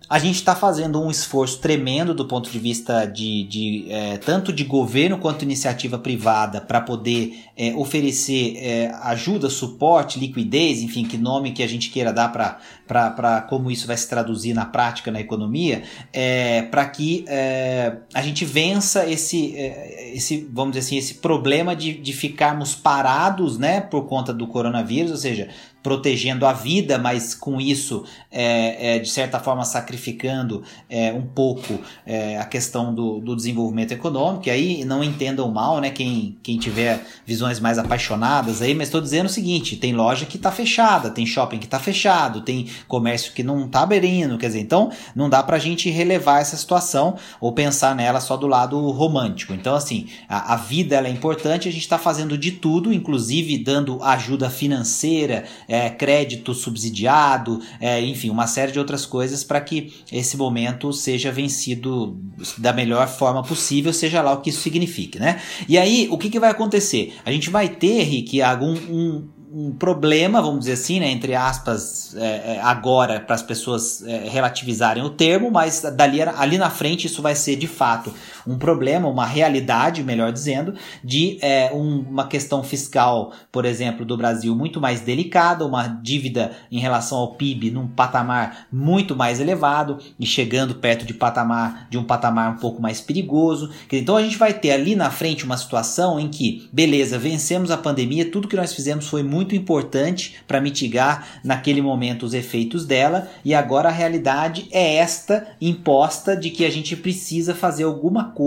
a 0.09 0.17
gente 0.17 0.35
está 0.35 0.55
fazendo 0.55 0.99
um 0.99 1.11
esforço 1.11 1.59
tremendo 1.59 2.15
do 2.15 2.25
ponto 2.25 2.49
de 2.49 2.57
vista 2.57 3.05
de, 3.05 3.43
de 3.43 3.85
é, 3.89 4.17
tanto 4.17 4.51
de 4.51 4.63
governo 4.63 5.19
quanto 5.19 5.43
iniciativa 5.43 5.99
privada 5.99 6.59
para 6.59 6.81
poder 6.81 7.43
é, 7.55 7.75
oferecer 7.75 8.57
é, 8.57 8.91
ajuda, 9.03 9.51
suporte, 9.51 10.17
liquidez, 10.17 10.81
enfim, 10.81 11.05
que 11.05 11.15
nome 11.15 11.51
que 11.51 11.61
a 11.61 11.67
gente 11.67 11.91
queira 11.91 12.11
dar 12.11 12.29
para 12.29 13.41
como 13.41 13.69
isso 13.69 13.85
vai 13.85 13.95
se 13.95 14.09
traduzir 14.09 14.55
na 14.55 14.65
prática 14.65 15.11
na 15.11 15.19
economia, 15.19 15.83
é, 16.11 16.63
para 16.63 16.87
que 16.87 17.23
é, 17.27 17.97
a 18.11 18.23
gente 18.23 18.43
vença 18.45 19.07
esse, 19.07 19.55
é, 19.55 20.11
esse, 20.15 20.49
vamos 20.51 20.73
dizer 20.73 20.87
assim, 20.87 20.97
esse 20.97 21.15
problema 21.15 21.75
de, 21.75 21.93
de 21.93 22.13
ficarmos 22.13 22.73
parados 22.73 23.59
né, 23.59 23.79
por 23.79 24.07
conta 24.07 24.33
do 24.33 24.47
coronavírus, 24.47 25.11
ou 25.11 25.17
seja, 25.17 25.49
protegendo 25.81 26.45
a 26.45 26.53
vida, 26.53 26.97
mas 26.97 27.33
com 27.33 27.59
isso, 27.59 28.03
é, 28.31 28.95
é, 28.95 28.99
de 28.99 29.09
certa 29.09 29.39
forma, 29.39 29.63
sacrificando 29.63 30.63
é, 30.89 31.11
um 31.13 31.21
pouco 31.21 31.79
é, 32.05 32.37
a 32.37 32.45
questão 32.45 32.93
do, 32.93 33.19
do, 33.19 33.35
desenvolvimento 33.35 33.93
econômico. 33.93 34.47
E 34.47 34.51
aí 34.51 34.85
não 34.85 35.03
entendam 35.03 35.49
mal, 35.49 35.79
né? 35.79 35.89
Quem, 35.89 36.37
quem 36.43 36.57
tiver 36.57 37.01
visões 37.25 37.59
mais 37.59 37.77
apaixonadas 37.77 38.61
aí, 38.61 38.73
mas 38.73 38.87
estou 38.87 39.01
dizendo 39.01 39.27
o 39.27 39.29
seguinte: 39.29 39.77
tem 39.77 39.93
loja 39.93 40.25
que 40.25 40.37
está 40.37 40.51
fechada, 40.51 41.09
tem 41.09 41.25
shopping 41.25 41.59
que 41.59 41.65
está 41.65 41.79
fechado, 41.79 42.41
tem 42.41 42.67
comércio 42.87 43.33
que 43.33 43.43
não 43.43 43.65
está 43.65 43.81
abrindo, 43.81 44.37
quer 44.37 44.47
dizer, 44.47 44.59
então 44.59 44.91
não 45.15 45.29
dá 45.29 45.41
para 45.41 45.55
a 45.55 45.59
gente 45.59 45.89
relevar 45.89 46.41
essa 46.41 46.57
situação 46.57 47.15
ou 47.39 47.53
pensar 47.53 47.95
nela 47.95 48.19
só 48.19 48.35
do 48.35 48.47
lado 48.47 48.77
romântico. 48.91 49.53
Então, 49.53 49.75
assim, 49.75 50.07
a, 50.27 50.53
a 50.53 50.55
vida 50.57 50.95
é 50.99 51.09
importante, 51.09 51.69
a 51.69 51.71
gente 51.71 51.81
está 51.81 51.97
fazendo 51.97 52.37
de 52.37 52.51
tudo, 52.51 52.93
inclusive 52.93 53.57
dando 53.57 54.03
ajuda 54.03 54.49
financeira 54.49 55.45
é, 55.69 55.89
crédito 55.89 56.53
subsidiado, 56.53 57.62
é, 57.79 58.01
enfim, 58.01 58.32
uma 58.32 58.47
série 58.47 58.71
de 58.71 58.79
outras 58.79 59.05
coisas 59.05 59.43
para 59.43 59.62
que 59.62 59.93
esse 60.12 60.36
momento 60.36 60.91
seja 60.91 61.32
vencido 61.32 62.17
da 62.58 62.73
melhor 62.73 63.08
forma 63.08 63.43
possível, 63.43 63.93
seja 63.93 64.21
lá 64.21 64.34
o 64.34 64.41
que 64.41 64.49
isso 64.49 64.62
signifique, 64.62 65.19
né? 65.19 65.39
E 65.67 65.77
aí, 65.77 66.08
o 66.12 66.17
que, 66.17 66.29
que 66.29 66.39
vai 66.39 66.49
acontecer? 66.49 67.13
A 67.23 67.32
gente 67.32 67.51
vai 67.51 67.69
ter, 67.69 68.01
Rick, 68.01 68.41
algum 68.41 68.73
um, 68.73 69.27
um 69.51 69.71
problema, 69.71 70.41
vamos 70.41 70.62
dizer 70.62 70.73
assim, 70.73 70.99
né, 70.99 71.10
entre 71.10 71.34
aspas, 71.34 72.15
é, 72.15 72.55
é 72.55 72.62
agora 72.62 73.19
para 73.19 73.36
as 73.36 73.41
pessoas 73.41 74.03
é, 74.03 74.29
relativizarem 74.29 75.03
o 75.03 75.10
termo, 75.10 75.49
mas 75.49 75.82
dali 75.95 76.21
ali 76.21 76.58
na 76.58 76.69
frente 76.69 77.08
isso 77.08 77.21
vai 77.21 77.36
ser 77.36 77.55
de 77.55 77.67
fato 77.67 78.13
um 78.49 78.57
problema, 78.57 79.07
uma 79.07 79.25
realidade, 79.25 80.03
melhor 80.03 80.31
dizendo, 80.31 80.73
de 81.03 81.38
é, 81.41 81.71
um, 81.71 81.99
uma 81.99 82.27
questão 82.27 82.63
fiscal, 82.63 83.31
por 83.51 83.63
exemplo, 83.63 84.03
do 84.03 84.17
Brasil 84.17 84.55
muito 84.55 84.81
mais 84.81 85.01
delicada, 85.01 85.65
uma 85.65 85.88
dívida 85.88 86.51
em 86.71 86.79
relação 86.79 87.19
ao 87.19 87.35
PIB 87.35 87.69
num 87.69 87.88
patamar 87.88 88.67
muito 88.71 89.15
mais 89.15 89.39
elevado 89.39 89.99
e 90.19 90.25
chegando 90.25 90.75
perto 90.75 91.05
de 91.05 91.13
patamar 91.13 91.88
de 91.91 91.97
um 91.97 92.03
patamar 92.03 92.51
um 92.53 92.57
pouco 92.57 92.81
mais 92.81 92.99
perigoso. 92.99 93.69
Então 93.91 94.17
a 94.17 94.23
gente 94.23 94.38
vai 94.38 94.53
ter 94.53 94.71
ali 94.71 94.95
na 94.95 95.12
frente 95.12 95.45
uma 95.45 95.57
situação 95.57 96.19
em 96.19 96.27
que, 96.27 96.67
beleza, 96.73 97.19
vencemos 97.19 97.69
a 97.69 97.77
pandemia, 97.77 98.31
tudo 98.31 98.47
que 98.47 98.55
nós 98.55 98.73
fizemos 98.73 99.07
foi 99.07 99.21
muito 99.21 99.55
importante 99.55 100.38
para 100.47 100.59
mitigar 100.59 101.39
naquele 101.43 101.81
momento 101.81 102.25
os 102.25 102.33
efeitos 102.33 102.85
dela, 102.85 103.29
e 103.45 103.53
agora 103.53 103.89
a 103.89 103.91
realidade 103.91 104.67
é 104.71 104.95
esta 104.95 105.47
imposta 105.62 106.35
de 106.35 106.49
que 106.49 106.65
a 106.65 106.71
gente 106.71 106.95
precisa 106.95 107.53
fazer 107.53 107.83
alguma 107.83 108.25
coisa 108.25 108.38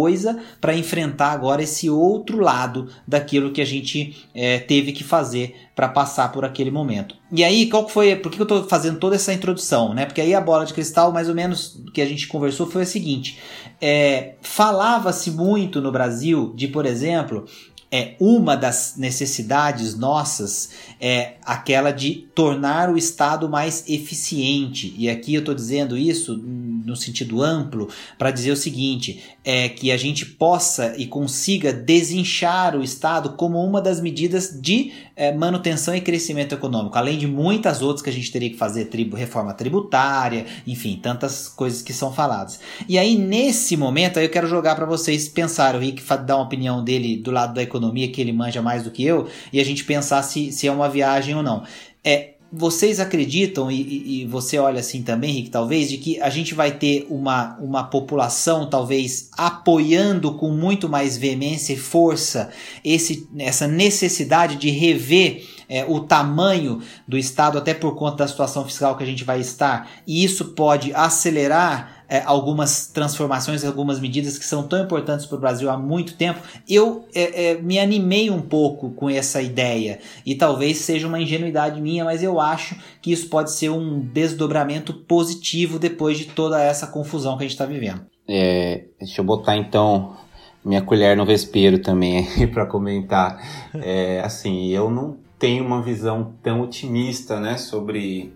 para 0.61 0.75
enfrentar 0.75 1.33
agora 1.33 1.63
esse 1.63 1.91
outro 1.91 2.39
lado 2.41 2.89
daquilo 3.07 3.53
que 3.53 3.61
a 3.61 3.65
gente 3.65 4.27
é, 4.35 4.59
teve 4.59 4.93
que 4.93 5.05
fazer 5.05 5.55
para 5.75 5.89
passar 5.89 6.31
por 6.33 6.45
aquele 6.45 6.71
momento. 6.71 7.17
E 7.31 7.43
aí, 7.43 7.69
qual 7.69 7.89
foi. 7.89 8.15
Por 8.17 8.31
que 8.31 8.41
eu 8.41 8.45
estou 8.45 8.65
fazendo 8.65 8.99
toda 8.99 9.17
essa 9.17 9.33
introdução? 9.33 9.95
Né? 9.95 10.05
Porque 10.05 10.21
aí 10.21 10.35
a 10.35 10.41
bola 10.41 10.67
de 10.67 10.75
cristal, 10.75 11.13
mais 11.13 11.29
ou 11.29 11.35
menos, 11.35 11.81
que 11.95 12.03
a 12.03 12.07
gente 12.07 12.27
conversou 12.29 12.67
foi 12.67 12.83
o 12.83 12.87
seguinte: 12.87 13.39
é, 13.81 14.35
falava-se 14.43 15.31
muito 15.31 15.81
no 15.81 15.91
Brasil 15.91 16.53
de, 16.55 16.69
por 16.69 16.87
exemplo, 16.87 17.47
é 17.93 18.15
uma 18.19 18.57
das 18.57 18.95
necessidades 18.97 19.95
nossas 19.95 20.71
é 20.99 21.35
aquela 21.45 21.91
de 21.91 22.27
tornar 22.35 22.89
o 22.89 22.97
Estado 22.97 23.51
mais 23.51 23.85
eficiente. 23.87 24.95
E 24.97 25.11
aqui 25.11 25.35
eu 25.35 25.41
estou 25.41 25.55
dizendo 25.55 25.99
isso 25.99 26.35
no 26.37 26.97
sentido 26.97 27.43
amplo 27.43 27.91
para 28.17 28.31
dizer 28.31 28.51
o 28.51 28.57
seguinte: 28.57 29.23
é 29.45 29.69
que 29.69 29.93
a 29.93 29.99
gente 29.99 30.25
possa 30.25 30.95
e 30.97 31.07
consiga 31.07 31.71
desinchar 31.71 32.75
o 32.77 32.83
Estado 32.83 33.35
como 33.35 33.63
uma 33.63 33.83
das 33.83 34.01
medidas 34.01 34.59
de 34.59 34.93
é, 35.23 35.33
manutenção 35.33 35.95
e 35.95 36.01
crescimento 36.01 36.55
econômico, 36.55 36.97
além 36.99 37.19
de 37.19 37.27
muitas 37.27 37.83
outras 37.83 38.03
que 38.03 38.11
a 38.11 38.13
gente 38.13 38.33
teria 38.33 38.51
que 38.51 38.57
fazer, 38.57 38.87
tribo, 38.87 39.17
reforma 39.17 39.55
tributária, 39.55 40.47
enfim, 40.67 40.99
tantas 41.01 41.47
coisas 41.49 41.83
que 41.83 41.93
são 41.93 42.13
faladas. 42.13 42.59
E 42.89 42.99
aí, 42.99 43.17
nesse 43.17 43.77
momento, 43.77 44.19
aí 44.19 44.25
eu 44.25 44.31
quero 44.31 44.47
jogar 44.47 44.75
para 44.75 44.87
vocês 44.87 45.29
pensarem, 45.29 45.79
o 45.79 45.83
Rick 45.83 46.03
dar 46.25 46.37
uma 46.37 46.45
opinião 46.45 46.83
dele 46.83 47.17
do 47.17 47.31
lado 47.31 47.55
da 47.55 47.63
economia 47.63 47.83
economia 47.83 48.09
que 48.09 48.21
ele 48.21 48.33
manja 48.33 48.63
mais 48.63 48.83
do 48.83 48.91
que 48.91 49.05
eu 49.05 49.29
e 49.53 49.61
a 49.61 49.65
gente 49.65 49.85
pensar 49.85 50.23
se, 50.23 50.53
se 50.53 50.67
é 50.67 50.73
uma 50.73 50.89
viagem 50.89 51.35
ou 51.35 51.43
não. 51.43 51.65
É, 52.05 52.32
vocês 52.53 53.01
acreditam, 53.01 53.71
e, 53.71 54.23
e, 54.23 54.27
você 54.27 54.59
olha 54.59 54.81
assim 54.81 55.03
também, 55.03 55.33
Rick, 55.33 55.49
talvez, 55.49 55.89
de 55.89 55.97
que 55.97 56.21
a 56.21 56.29
gente 56.29 56.55
vai 56.55 56.71
ter 56.71 57.07
uma, 57.09 57.57
uma 57.59 57.85
população, 57.85 58.69
talvez, 58.69 59.31
apoiando 59.39 60.35
com 60.35 60.51
muito 60.51 60.87
mais 60.87 61.17
veemência 61.17 61.73
e 61.73 61.79
força 61.79 62.51
esse, 62.85 63.27
essa 63.39 63.67
necessidade 63.67 64.57
de 64.57 64.69
rever 64.69 65.47
é, 65.67 65.87
o 65.89 66.01
tamanho 66.01 66.83
do 67.09 67.17
Estado, 67.17 67.57
até 67.57 67.73
por 67.73 67.95
conta 67.95 68.19
da 68.19 68.29
situação 68.29 68.67
fiscal 68.67 68.99
que 68.99 69.03
a 69.03 69.07
gente 69.07 69.25
vai 69.25 69.41
estar, 69.41 69.91
e 70.07 70.23
isso 70.23 70.53
pode 70.53 70.93
acelerar 70.93 71.92
é, 72.13 72.23
algumas 72.27 72.89
transformações, 72.89 73.65
algumas 73.65 73.99
medidas 73.99 74.37
que 74.37 74.45
são 74.45 74.63
tão 74.63 74.83
importantes 74.83 75.25
para 75.25 75.39
o 75.39 75.41
Brasil 75.41 75.71
há 75.71 75.79
muito 75.79 76.15
tempo, 76.15 76.41
eu 76.69 77.07
é, 77.15 77.53
é, 77.53 77.63
me 77.63 77.79
animei 77.79 78.29
um 78.29 78.43
pouco 78.43 78.91
com 78.91 79.09
essa 79.09 79.41
ideia. 79.41 79.99
E 80.27 80.35
talvez 80.35 80.77
seja 80.77 81.09
uma 81.09 81.19
ingenuidade 81.19 81.81
minha, 81.81 82.05
mas 82.05 82.23
eu 82.23 82.39
acho 82.39 82.77
que 83.01 83.11
isso 83.11 83.31
pode 83.31 83.51
ser 83.53 83.71
um 83.71 83.99
desdobramento 83.99 84.93
positivo 84.93 85.79
depois 85.79 86.19
de 86.19 86.27
toda 86.27 86.63
essa 86.63 86.87
confusão 86.87 87.39
que 87.39 87.45
a 87.45 87.47
gente 87.47 87.53
está 87.53 87.65
vivendo. 87.65 88.03
É, 88.29 88.85
deixa 88.99 89.23
eu 89.23 89.25
botar 89.25 89.57
então 89.57 90.15
minha 90.63 90.83
colher 90.83 91.17
no 91.17 91.25
vespeiro 91.25 91.79
também 91.79 92.29
para 92.53 92.67
comentar. 92.67 93.41
É, 93.73 94.21
assim, 94.21 94.69
eu 94.69 94.91
não 94.91 95.17
tenho 95.39 95.65
uma 95.65 95.81
visão 95.81 96.35
tão 96.43 96.61
otimista, 96.61 97.41
né, 97.41 97.57
sobre 97.57 98.35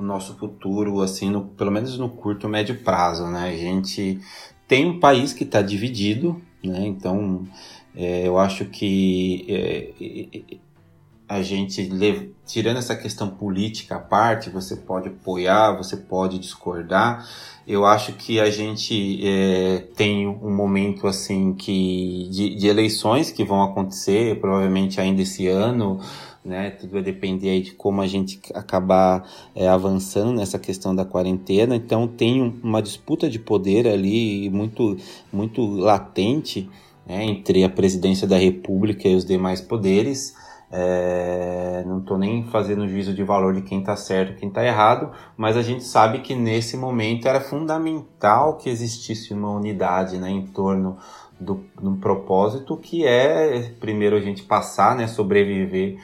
o 0.00 0.04
nosso 0.04 0.34
futuro, 0.36 1.02
assim, 1.02 1.30
no, 1.30 1.44
pelo 1.44 1.70
menos 1.70 1.98
no 1.98 2.08
curto 2.08 2.48
médio 2.48 2.82
prazo, 2.82 3.26
né? 3.26 3.50
A 3.50 3.56
gente 3.56 4.18
tem 4.66 4.86
um 4.86 4.98
país 4.98 5.32
que 5.32 5.44
está 5.44 5.60
dividido, 5.60 6.40
né? 6.64 6.86
Então, 6.86 7.46
é, 7.94 8.26
eu 8.26 8.38
acho 8.38 8.64
que 8.64 9.44
é, 9.48 10.56
a 11.28 11.42
gente, 11.42 11.88
tirando 12.46 12.78
essa 12.78 12.96
questão 12.96 13.28
política 13.28 13.96
à 13.96 13.98
parte, 13.98 14.48
você 14.48 14.74
pode 14.74 15.08
apoiar, 15.08 15.76
você 15.76 15.96
pode 15.96 16.38
discordar. 16.38 17.28
Eu 17.66 17.84
acho 17.84 18.14
que 18.14 18.40
a 18.40 18.50
gente 18.50 19.20
é, 19.22 19.86
tem 19.94 20.26
um 20.26 20.52
momento 20.52 21.06
assim 21.06 21.52
que 21.52 22.26
de, 22.30 22.56
de 22.56 22.66
eleições 22.66 23.30
que 23.30 23.44
vão 23.44 23.62
acontecer, 23.62 24.40
provavelmente 24.40 25.00
ainda 25.00 25.22
esse 25.22 25.46
ano 25.46 26.00
né? 26.44 26.70
Tudo 26.70 26.92
vai 26.92 27.02
depender 27.02 27.50
aí 27.50 27.62
de 27.62 27.72
como 27.72 28.00
a 28.00 28.06
gente 28.06 28.40
acabar 28.54 29.28
é, 29.54 29.68
avançando 29.68 30.32
nessa 30.32 30.58
questão 30.58 30.94
da 30.94 31.04
quarentena. 31.04 31.76
Então 31.76 32.08
tem 32.08 32.60
uma 32.62 32.80
disputa 32.80 33.28
de 33.28 33.38
poder 33.38 33.86
ali 33.86 34.48
muito, 34.50 34.96
muito 35.32 35.66
latente 35.66 36.68
né? 37.06 37.24
entre 37.24 37.62
a 37.64 37.68
presidência 37.68 38.26
da 38.26 38.36
República 38.36 39.08
e 39.08 39.14
os 39.14 39.24
demais 39.24 39.60
poderes. 39.60 40.34
É, 40.72 41.82
não 41.84 41.98
estou 41.98 42.16
nem 42.16 42.44
fazendo 42.44 42.88
juízo 42.88 43.12
de 43.12 43.24
valor 43.24 43.52
de 43.52 43.62
quem 43.62 43.80
está 43.80 43.96
certo 43.96 44.32
e 44.32 44.36
quem 44.36 44.48
está 44.48 44.64
errado, 44.64 45.10
mas 45.36 45.56
a 45.56 45.62
gente 45.62 45.82
sabe 45.82 46.20
que 46.20 46.32
nesse 46.32 46.76
momento 46.76 47.26
era 47.26 47.40
fundamental 47.40 48.56
que 48.56 48.70
existisse 48.70 49.34
uma 49.34 49.50
unidade 49.50 50.16
né, 50.16 50.30
em 50.30 50.46
torno 50.46 50.96
do, 51.40 51.64
do 51.80 51.96
propósito 51.96 52.76
que 52.76 53.04
é 53.04 53.72
primeiro 53.80 54.14
a 54.14 54.20
gente 54.20 54.44
passar, 54.44 54.94
né, 54.94 55.08
sobreviver 55.08 55.98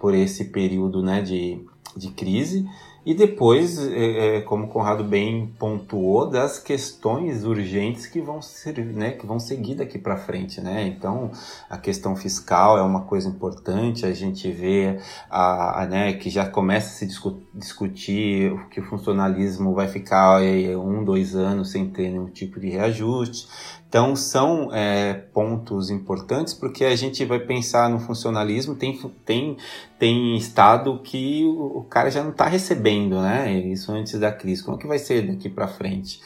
por 0.00 0.14
esse 0.14 0.46
período 0.46 1.02
né, 1.02 1.22
de, 1.22 1.60
de 1.96 2.08
crise. 2.10 2.68
E 3.08 3.14
depois, 3.14 3.78
é, 3.78 4.36
é, 4.36 4.40
como 4.42 4.66
o 4.66 4.68
Conrado 4.68 5.02
bem 5.02 5.50
pontuou, 5.58 6.28
das 6.28 6.58
questões 6.58 7.42
urgentes 7.42 8.04
que 8.04 8.20
vão, 8.20 8.42
ser, 8.42 8.84
né, 8.84 9.12
que 9.12 9.24
vão 9.24 9.40
seguir 9.40 9.76
daqui 9.76 9.98
para 9.98 10.18
frente. 10.18 10.60
Né? 10.60 10.86
Então, 10.86 11.30
a 11.70 11.78
questão 11.78 12.14
fiscal 12.14 12.76
é 12.76 12.82
uma 12.82 13.04
coisa 13.04 13.26
importante, 13.26 14.04
a 14.04 14.12
gente 14.12 14.52
vê 14.52 14.98
a, 15.30 15.84
a 15.84 15.86
né, 15.86 16.12
que 16.12 16.28
já 16.28 16.44
começa 16.50 16.88
a 16.88 16.90
se 16.90 17.06
discu 17.06 17.42
discutir 17.54 18.54
que 18.70 18.78
o 18.78 18.84
funcionalismo 18.84 19.74
vai 19.74 19.88
ficar 19.88 20.44
é, 20.44 20.76
um, 20.76 21.02
dois 21.02 21.34
anos 21.34 21.70
sem 21.70 21.88
ter 21.88 22.10
nenhum 22.10 22.26
tipo 22.26 22.60
de 22.60 22.68
reajuste. 22.68 23.48
Então, 23.88 24.14
são 24.14 24.68
é, 24.70 25.14
pontos 25.14 25.88
importantes 25.88 26.52
porque 26.52 26.84
a 26.84 26.94
gente 26.94 27.24
vai 27.24 27.38
pensar 27.38 27.88
no 27.88 27.98
funcionalismo, 27.98 28.74
tem, 28.74 28.98
tem, 29.24 29.56
tem 29.98 30.36
estado 30.36 31.00
que 31.02 31.44
o, 31.46 31.78
o 31.78 31.84
cara 31.84 32.10
já 32.10 32.22
não 32.22 32.30
está 32.30 32.46
recebendo, 32.46 32.97
né? 33.06 33.52
Isso 33.52 33.92
antes 33.92 34.18
da 34.18 34.32
crise. 34.32 34.62
Como 34.62 34.76
é 34.76 34.80
que 34.80 34.86
vai 34.86 34.98
ser 34.98 35.26
daqui 35.26 35.48
para 35.48 35.68
frente? 35.68 36.20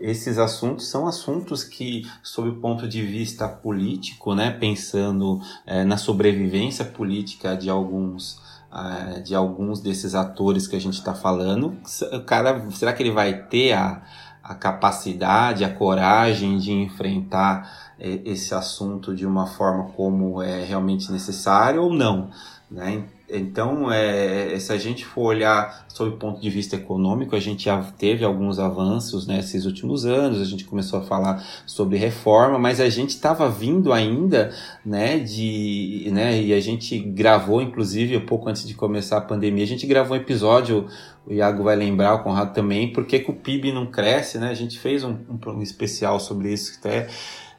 Esses 0.00 0.38
assuntos 0.38 0.88
são 0.88 1.06
assuntos 1.06 1.62
que, 1.62 2.04
sob 2.22 2.48
o 2.48 2.56
ponto 2.56 2.88
de 2.88 3.02
vista 3.02 3.48
político, 3.48 4.34
né, 4.34 4.50
pensando 4.50 5.40
é, 5.64 5.84
na 5.84 5.96
sobrevivência 5.96 6.84
política 6.84 7.56
de 7.56 7.70
alguns 7.70 8.40
é, 8.72 9.20
de 9.20 9.34
alguns 9.34 9.80
desses 9.80 10.14
atores 10.14 10.68
que 10.68 10.76
a 10.76 10.80
gente 10.80 10.94
está 10.94 11.12
falando, 11.12 11.76
o 12.12 12.20
cara, 12.20 12.70
será 12.70 12.92
que 12.92 13.02
ele 13.02 13.10
vai 13.10 13.42
ter 13.46 13.72
a, 13.72 14.02
a 14.42 14.54
capacidade, 14.54 15.64
a 15.64 15.72
coragem 15.72 16.56
de 16.56 16.72
enfrentar 16.72 17.94
é, 17.98 18.20
esse 18.24 18.54
assunto 18.54 19.14
de 19.14 19.26
uma 19.26 19.46
forma 19.46 19.90
como 19.96 20.40
é 20.40 20.64
realmente 20.64 21.10
necessário 21.10 21.82
ou 21.82 21.92
não, 21.92 22.30
né? 22.70 23.04
Então, 23.32 23.90
é, 23.90 24.58
se 24.58 24.72
a 24.72 24.76
gente 24.76 25.04
for 25.04 25.26
olhar 25.26 25.86
sob 25.88 26.10
o 26.10 26.16
ponto 26.16 26.40
de 26.40 26.50
vista 26.50 26.76
econômico, 26.76 27.36
a 27.36 27.40
gente 27.40 27.64
já 27.64 27.80
teve 27.80 28.24
alguns 28.24 28.58
avanços 28.58 29.26
nesses 29.26 29.64
últimos 29.64 30.04
anos, 30.04 30.40
a 30.40 30.44
gente 30.44 30.64
começou 30.64 30.98
a 30.98 31.02
falar 31.02 31.44
sobre 31.66 31.96
reforma, 31.96 32.58
mas 32.58 32.80
a 32.80 32.88
gente 32.88 33.10
estava 33.10 33.48
vindo 33.48 33.92
ainda, 33.92 34.52
né, 34.84 35.18
de, 35.18 36.08
né, 36.12 36.40
e 36.42 36.52
a 36.52 36.60
gente 36.60 36.98
gravou, 36.98 37.62
inclusive, 37.62 38.16
um 38.16 38.26
pouco 38.26 38.48
antes 38.48 38.66
de 38.66 38.74
começar 38.74 39.18
a 39.18 39.22
pandemia, 39.22 39.64
a 39.64 39.68
gente 39.68 39.86
gravou 39.86 40.16
um 40.16 40.20
episódio 40.20 40.88
o 41.26 41.32
Iago 41.32 41.62
vai 41.62 41.76
lembrar, 41.76 42.14
o 42.14 42.22
Conrado 42.22 42.54
também, 42.54 42.92
por 42.92 43.06
que 43.06 43.24
o 43.28 43.34
PIB 43.34 43.72
não 43.72 43.86
cresce, 43.86 44.38
né? 44.38 44.48
A 44.48 44.54
gente 44.54 44.78
fez 44.78 45.04
um, 45.04 45.16
um, 45.28 45.62
especial 45.62 46.18
sobre 46.18 46.52
isso 46.52 46.78
até. 46.78 47.08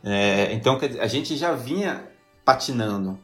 É, 0.03 0.51
então 0.53 0.79
a 0.99 1.07
gente 1.07 1.37
já 1.37 1.53
vinha 1.53 2.03
patinando. 2.43 3.19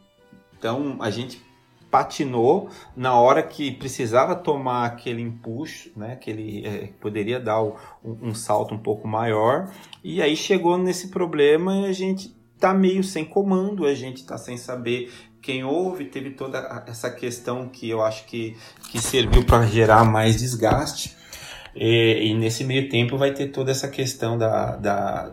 Então 0.58 0.98
a 1.02 1.10
gente 1.10 1.42
patinou 1.90 2.70
na 2.96 3.16
hora 3.16 3.42
que 3.42 3.72
precisava 3.72 4.36
tomar 4.36 4.86
aquele 4.86 5.22
impulso, 5.22 5.90
né? 5.96 6.16
Que 6.16 6.30
ele 6.30 6.66
é, 6.66 6.90
poderia 7.00 7.40
dar 7.40 7.62
o, 7.62 7.76
um, 8.04 8.30
um 8.30 8.36
salto 8.36 8.74
um 8.74 8.80
pouco 8.80 9.08
maior. 9.08 9.72
E 10.04 10.22
aí 10.22 10.36
chegou 10.36 10.78
nesse 10.78 11.10
problema 11.10 11.76
e 11.78 11.86
a 11.86 11.94
gente 11.94 12.36
tá 12.60 12.74
meio 12.74 13.04
sem 13.04 13.24
comando, 13.24 13.86
a 13.86 13.94
gente 13.94 14.26
tá 14.26 14.38
sem 14.38 14.58
saber 14.58 15.12
quem 15.42 15.64
ouve, 15.64 16.06
teve 16.06 16.32
toda 16.32 16.84
essa 16.88 17.10
questão 17.10 17.70
que 17.70 17.90
eu 17.90 18.04
acho 18.04 18.26
que, 18.26 18.58
que 18.92 19.00
serviu 19.00 19.46
para 19.46 19.66
gerar 19.66 20.04
mais 20.04 20.38
desgaste. 20.38 21.16
E, 21.76 22.30
e, 22.30 22.34
nesse 22.34 22.64
meio 22.64 22.90
tempo 22.90 23.18
vai 23.18 23.32
ter 23.32 23.48
toda 23.48 23.72
essa 23.72 23.88
questão 23.88 24.36
da, 24.38 24.76
da, 24.76 25.32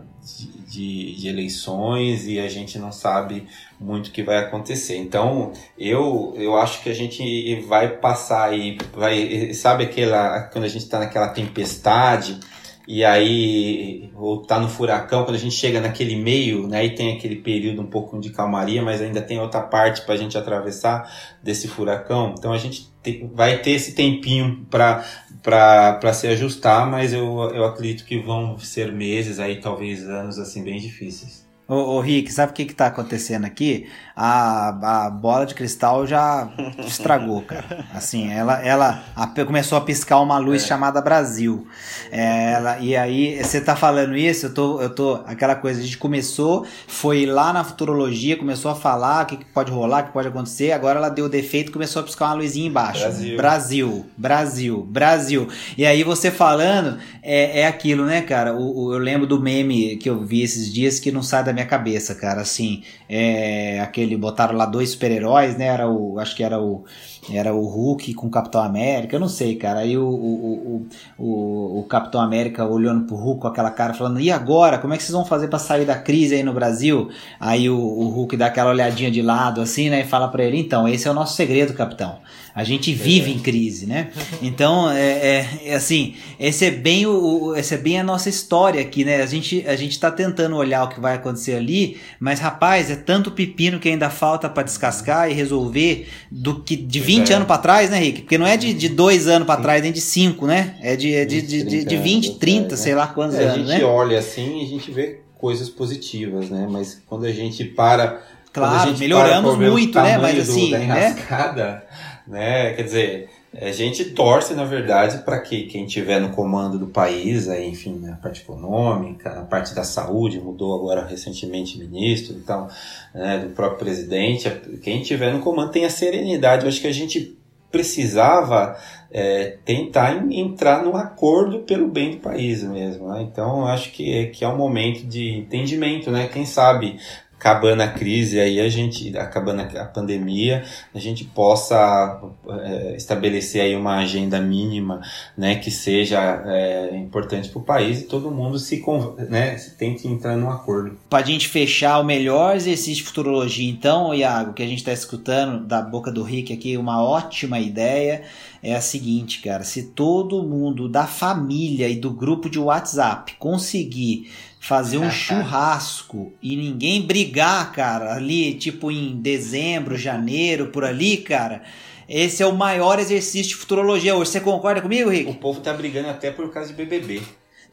de, 0.66 1.14
de, 1.14 1.28
eleições 1.28 2.26
e 2.26 2.40
a 2.40 2.48
gente 2.48 2.78
não 2.78 2.90
sabe 2.90 3.46
muito 3.78 4.08
o 4.08 4.10
que 4.10 4.22
vai 4.22 4.38
acontecer. 4.38 4.96
Então, 4.96 5.52
eu, 5.78 6.32
eu 6.36 6.56
acho 6.56 6.82
que 6.82 6.88
a 6.88 6.94
gente 6.94 7.60
vai 7.66 7.98
passar 7.98 8.48
aí, 8.48 8.78
vai, 8.94 9.52
sabe 9.52 9.84
aquela, 9.84 10.44
quando 10.44 10.64
a 10.64 10.68
gente 10.68 10.82
está 10.82 10.98
naquela 10.98 11.28
tempestade 11.28 12.40
e 12.86 13.04
aí 13.04 14.10
ou 14.14 14.42
tá 14.42 14.58
no 14.58 14.68
furacão, 14.68 15.24
quando 15.24 15.36
a 15.36 15.38
gente 15.38 15.54
chega 15.54 15.80
naquele 15.80 16.16
meio, 16.16 16.66
né, 16.66 16.84
e 16.84 16.94
tem 16.94 17.16
aquele 17.16 17.36
período 17.36 17.82
um 17.82 17.86
pouco 17.86 18.18
de 18.18 18.30
calmaria, 18.30 18.82
mas 18.82 19.00
ainda 19.02 19.20
tem 19.22 19.40
outra 19.40 19.60
parte 19.60 20.02
para 20.02 20.14
a 20.14 20.18
gente 20.18 20.36
atravessar 20.36 21.10
desse 21.42 21.68
furacão. 21.68 22.34
Então 22.36 22.52
a 22.52 22.58
gente 22.58 22.93
vai 23.32 23.60
ter 23.60 23.72
esse 23.72 23.92
tempinho 23.92 24.66
para 24.70 26.12
se 26.12 26.26
ajustar, 26.28 26.90
mas 26.90 27.12
eu, 27.12 27.22
eu 27.54 27.64
acredito 27.64 28.04
que 28.04 28.18
vão 28.18 28.58
ser 28.58 28.92
meses 28.92 29.38
aí, 29.38 29.60
talvez 29.60 30.08
anos 30.08 30.38
assim 30.38 30.62
bem 30.62 30.78
difíceis. 30.78 31.43
Ô, 31.66 31.96
ô 31.96 32.00
Rick, 32.00 32.30
sabe 32.30 32.52
o 32.52 32.54
que 32.54 32.62
está 32.62 32.88
acontecendo 32.88 33.46
aqui? 33.46 33.88
A, 34.14 35.06
a 35.06 35.10
bola 35.10 35.46
de 35.46 35.54
cristal 35.54 36.06
já 36.06 36.52
estragou, 36.86 37.40
cara. 37.40 37.86
Assim, 37.94 38.30
ela, 38.30 38.62
ela 38.62 39.02
a, 39.16 39.26
começou 39.26 39.78
a 39.78 39.80
piscar 39.80 40.20
uma 40.20 40.36
luz 40.36 40.62
é. 40.62 40.66
chamada 40.66 41.00
Brasil. 41.00 41.66
É, 42.12 42.52
ela, 42.52 42.78
e 42.80 42.94
aí, 42.94 43.42
você 43.42 43.62
tá 43.62 43.74
falando 43.74 44.14
isso, 44.14 44.46
eu 44.46 44.54
tô, 44.54 44.80
eu 44.82 44.90
tô. 44.90 45.14
Aquela 45.26 45.54
coisa, 45.54 45.80
a 45.80 45.82
gente 45.82 45.96
começou, 45.96 46.66
foi 46.86 47.24
lá 47.24 47.50
na 47.50 47.64
futurologia, 47.64 48.36
começou 48.36 48.70
a 48.70 48.74
falar 48.74 49.24
o 49.24 49.26
que, 49.26 49.38
que 49.38 49.46
pode 49.46 49.72
rolar, 49.72 50.02
o 50.02 50.06
que 50.08 50.12
pode 50.12 50.28
acontecer. 50.28 50.72
Agora 50.72 50.98
ela 50.98 51.08
deu 51.08 51.30
defeito 51.30 51.72
começou 51.72 52.00
a 52.00 52.04
piscar 52.04 52.26
uma 52.26 52.34
luzinha 52.34 52.68
embaixo. 52.68 53.00
Brasil. 53.00 53.36
Brasil, 53.38 54.06
Brasil, 54.18 54.82
Brasil. 54.82 55.48
E 55.78 55.86
aí 55.86 56.04
você 56.04 56.30
falando, 56.30 56.98
é, 57.22 57.60
é 57.60 57.66
aquilo, 57.66 58.04
né, 58.04 58.20
cara? 58.20 58.54
O, 58.54 58.84
o, 58.84 58.92
eu 58.92 58.98
lembro 58.98 59.26
do 59.26 59.40
meme 59.40 59.96
que 59.96 60.10
eu 60.10 60.20
vi 60.20 60.42
esses 60.42 60.70
dias 60.70 61.00
que 61.00 61.10
não 61.10 61.22
sai 61.22 61.42
da 61.42 61.53
minha 61.54 61.66
cabeça, 61.66 62.14
cara. 62.14 62.42
Assim, 62.42 62.82
é, 63.08 63.80
aquele 63.80 64.16
botaram 64.16 64.56
lá 64.56 64.66
dois 64.66 64.90
super-heróis, 64.90 65.56
né? 65.56 65.66
Era 65.66 65.88
o, 65.88 66.18
acho 66.18 66.36
que 66.36 66.44
era 66.44 66.60
o 66.60 66.84
era 67.30 67.54
o 67.54 67.66
Hulk 67.66 68.14
com 68.14 68.26
o 68.26 68.30
Capitão 68.30 68.62
América, 68.62 69.16
eu 69.16 69.20
não 69.20 69.28
sei, 69.28 69.56
cara. 69.56 69.80
Aí 69.80 69.96
o, 69.96 70.06
o, 70.06 70.86
o, 71.18 71.80
o, 71.80 71.82
Capitão 71.84 72.20
América 72.20 72.64
olhando 72.66 73.06
pro 73.06 73.16
Hulk 73.16 73.42
com 73.42 73.48
aquela 73.48 73.70
cara, 73.70 73.94
falando: 73.94 74.20
e 74.20 74.30
agora? 74.30 74.78
Como 74.78 74.94
é 74.94 74.96
que 74.96 75.02
vocês 75.02 75.14
vão 75.14 75.24
fazer 75.24 75.48
para 75.48 75.58
sair 75.58 75.84
da 75.84 75.96
crise 75.96 76.34
aí 76.34 76.42
no 76.42 76.52
Brasil? 76.52 77.10
Aí 77.38 77.68
o, 77.70 77.76
o 77.76 78.08
Hulk 78.08 78.36
dá 78.36 78.46
aquela 78.46 78.70
olhadinha 78.70 79.10
de 79.10 79.22
lado 79.22 79.60
assim, 79.60 79.90
né? 79.90 80.00
E 80.00 80.04
fala 80.04 80.28
para 80.28 80.42
ele: 80.42 80.58
então, 80.58 80.88
esse 80.88 81.06
é 81.06 81.10
o 81.10 81.14
nosso 81.14 81.36
segredo, 81.36 81.74
capitão. 81.74 82.18
A 82.54 82.62
gente 82.62 82.92
vive 82.94 83.30
é. 83.30 83.34
em 83.34 83.38
crise, 83.38 83.86
né? 83.86 84.10
Então, 84.42 84.90
é, 84.90 85.00
é, 85.00 85.48
é, 85.64 85.74
assim, 85.74 86.14
esse 86.38 86.66
é 86.66 86.70
bem 86.70 87.06
o, 87.06 87.54
esse 87.56 87.74
é 87.74 87.78
bem 87.78 87.98
a 87.98 88.04
nossa 88.04 88.28
história 88.28 88.80
aqui, 88.80 89.04
né? 89.04 89.22
A 89.22 89.26
gente 89.26 89.64
a 89.66 89.74
gente 89.74 89.92
está 89.92 90.10
tentando 90.10 90.56
olhar 90.56 90.84
o 90.84 90.88
que 90.88 91.00
vai 91.00 91.14
acontecer 91.14 91.34
acontecer 91.34 91.56
ali, 91.56 91.96
mas 92.18 92.40
rapaz, 92.40 92.90
é 92.90 92.96
tanto 92.96 93.30
pepino 93.30 93.78
que 93.78 93.88
ainda 93.88 94.08
falta 94.08 94.48
para 94.48 94.62
descascar 94.62 95.30
e 95.30 95.34
resolver 95.34 96.08
do 96.30 96.60
que 96.60 96.76
de 96.76 97.00
20 97.00 97.13
é. 97.20 97.34
anos 97.34 97.46
para 97.46 97.58
trás, 97.58 97.90
né, 97.90 97.98
Rick? 97.98 98.22
Porque 98.22 98.38
não 98.38 98.46
é 98.46 98.56
de, 98.56 98.72
de 98.74 98.88
dois 98.88 99.28
anos 99.28 99.46
para 99.46 99.60
trás, 99.60 99.82
nem 99.82 99.92
de 99.92 100.00
cinco, 100.00 100.46
né? 100.46 100.76
É 100.80 100.96
de, 100.96 101.14
é 101.14 101.24
de, 101.24 101.40
20, 101.40 101.48
de, 101.48 101.64
de, 101.64 101.84
de 101.84 101.96
20, 101.96 102.38
30, 102.38 102.74
atrás, 102.74 102.76
sei 102.76 102.94
lá 102.94 103.06
quantos 103.06 103.36
é, 103.36 103.44
anos, 103.44 103.68
né? 103.68 103.74
A 103.74 103.78
gente 103.78 103.84
né? 103.84 103.84
olha 103.84 104.18
assim 104.18 104.60
e 104.60 104.64
a 104.64 104.68
gente 104.68 104.90
vê 104.90 105.20
coisas 105.38 105.68
positivas, 105.68 106.50
né? 106.50 106.66
Mas 106.70 107.02
quando 107.06 107.26
a 107.26 107.32
gente 107.32 107.64
para 107.64 108.22
Claro, 108.54 108.96
melhoramos 108.96 109.58
muito, 109.58 110.00
né? 110.00 110.16
Mas 110.16 110.48
assim, 110.48 110.70
do, 110.70 110.86
né? 110.86 111.82
né? 112.26 112.72
Quer 112.74 112.82
dizer, 112.84 113.30
a 113.60 113.70
gente 113.70 114.06
torce, 114.06 114.54
na 114.54 114.64
verdade, 114.64 115.18
para 115.18 115.40
que 115.40 115.64
quem 115.64 115.86
tiver 115.86 116.20
no 116.20 116.30
comando 116.30 116.78
do 116.78 116.88
país, 116.88 117.48
aí, 117.48 117.68
enfim, 117.68 117.98
na 118.00 118.16
parte 118.16 118.42
econômica, 118.42 119.32
na 119.32 119.42
parte 119.42 119.74
da 119.74 119.84
saúde, 119.84 120.40
mudou 120.40 120.74
agora 120.74 121.06
recentemente 121.06 121.78
ministro, 121.78 122.34
então, 122.36 122.68
né, 123.14 123.38
do 123.38 123.50
próprio 123.50 123.78
presidente, 123.78 124.50
quem 124.82 125.02
tiver 125.02 125.32
no 125.32 125.40
comando 125.40 125.70
tenha 125.70 125.88
serenidade. 125.88 126.64
Eu 126.64 126.68
acho 126.68 126.80
que 126.80 126.88
a 126.88 126.92
gente 126.92 127.38
precisava 127.74 128.76
é, 129.10 129.58
tentar 129.64 130.24
entrar 130.32 130.84
no 130.84 130.96
acordo 130.96 131.60
pelo 131.60 131.88
bem 131.88 132.12
do 132.12 132.16
país 132.18 132.62
mesmo. 132.62 133.08
Né? 133.08 133.22
Então, 133.22 133.66
acho 133.66 133.90
que, 133.90 134.26
que 134.26 134.44
é 134.44 134.48
um 134.48 134.56
momento 134.56 135.04
de 135.04 135.38
entendimento, 135.38 136.08
né? 136.08 136.28
Quem 136.28 136.44
sabe 136.46 136.98
acabando 137.44 137.82
a 137.82 137.88
crise 137.88 138.40
aí 138.40 138.58
a 138.58 138.70
gente 138.70 139.14
acabando 139.18 139.60
a 139.60 139.84
pandemia 139.84 140.64
a 140.94 140.98
gente 140.98 141.24
possa 141.24 142.22
é, 142.48 142.96
estabelecer 142.96 143.60
aí 143.60 143.76
uma 143.76 143.98
agenda 143.98 144.40
mínima 144.40 145.02
né 145.36 145.56
que 145.56 145.70
seja 145.70 146.42
é, 146.46 146.96
importante 146.96 147.50
para 147.50 147.58
o 147.58 147.62
país 147.62 148.00
e 148.00 148.04
todo 148.04 148.30
mundo 148.30 148.58
se 148.58 148.82
né 149.28 149.58
se 149.58 149.72
tente 149.72 150.08
entrar 150.08 150.38
num 150.38 150.48
acordo. 150.48 150.96
Para 151.10 151.22
a 151.22 151.26
gente 151.26 151.46
fechar 151.46 152.00
o 152.00 152.04
melhor 152.04 152.56
exercício 152.56 152.94
de 152.94 153.02
futurologia 153.02 153.70
então 153.70 154.14
Iago 154.14 154.54
que 154.54 154.62
a 154.62 154.66
gente 154.66 154.78
está 154.78 154.94
escutando 154.94 155.66
da 155.66 155.82
boca 155.82 156.10
do 156.10 156.22
Rick 156.22 156.50
aqui 156.50 156.78
uma 156.78 157.04
ótima 157.04 157.60
ideia 157.60 158.22
é 158.62 158.74
a 158.74 158.80
seguinte 158.80 159.42
cara 159.42 159.64
se 159.64 159.90
todo 159.90 160.42
mundo 160.42 160.88
da 160.88 161.06
família 161.06 161.90
e 161.90 161.96
do 161.96 162.10
grupo 162.10 162.48
de 162.48 162.58
WhatsApp 162.58 163.34
conseguir 163.38 164.30
fazer 164.64 164.96
um 164.96 165.10
churrasco 165.10 166.32
e 166.42 166.56
ninguém 166.56 167.02
brigar, 167.02 167.70
cara, 167.70 168.14
ali, 168.14 168.54
tipo 168.54 168.90
em 168.90 169.14
dezembro, 169.20 169.94
janeiro, 169.94 170.68
por 170.68 170.86
ali, 170.86 171.18
cara. 171.18 171.62
Esse 172.08 172.42
é 172.42 172.46
o 172.46 172.56
maior 172.56 172.98
exercício 172.98 173.50
de 173.50 173.56
futurologia 173.56 174.16
hoje. 174.16 174.30
Você 174.30 174.40
concorda 174.40 174.80
comigo, 174.80 175.10
Rick? 175.10 175.30
O 175.30 175.34
povo 175.34 175.60
tá 175.60 175.70
brigando 175.74 176.08
até 176.08 176.30
por 176.30 176.50
causa 176.50 176.72
de 176.72 176.82
BBB. 176.82 177.20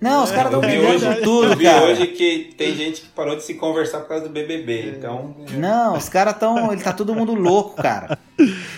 Não, 0.02 0.24
os 0.24 0.32
caras 0.32 0.46
estão 0.46 0.62
brigando 0.62 1.22
tudo, 1.22 1.52
eu 1.52 1.56
vi 1.56 1.66
cara. 1.66 1.86
hoje 1.86 2.08
que 2.08 2.56
tem 2.58 2.76
gente 2.76 3.02
que 3.02 3.10
parou 3.10 3.36
de 3.36 3.44
se 3.44 3.54
conversar 3.54 4.00
por 4.00 4.08
causa 4.08 4.24
do 4.24 4.32
BBB, 4.32 4.96
então... 4.98 5.36
Não, 5.52 5.96
os 5.96 6.10
caras 6.10 6.34
estão... 6.34 6.74
Ele 6.74 6.82
tá 6.82 6.92
todo 6.92 7.14
mundo 7.14 7.36
louco, 7.36 7.80
cara. 7.80 8.18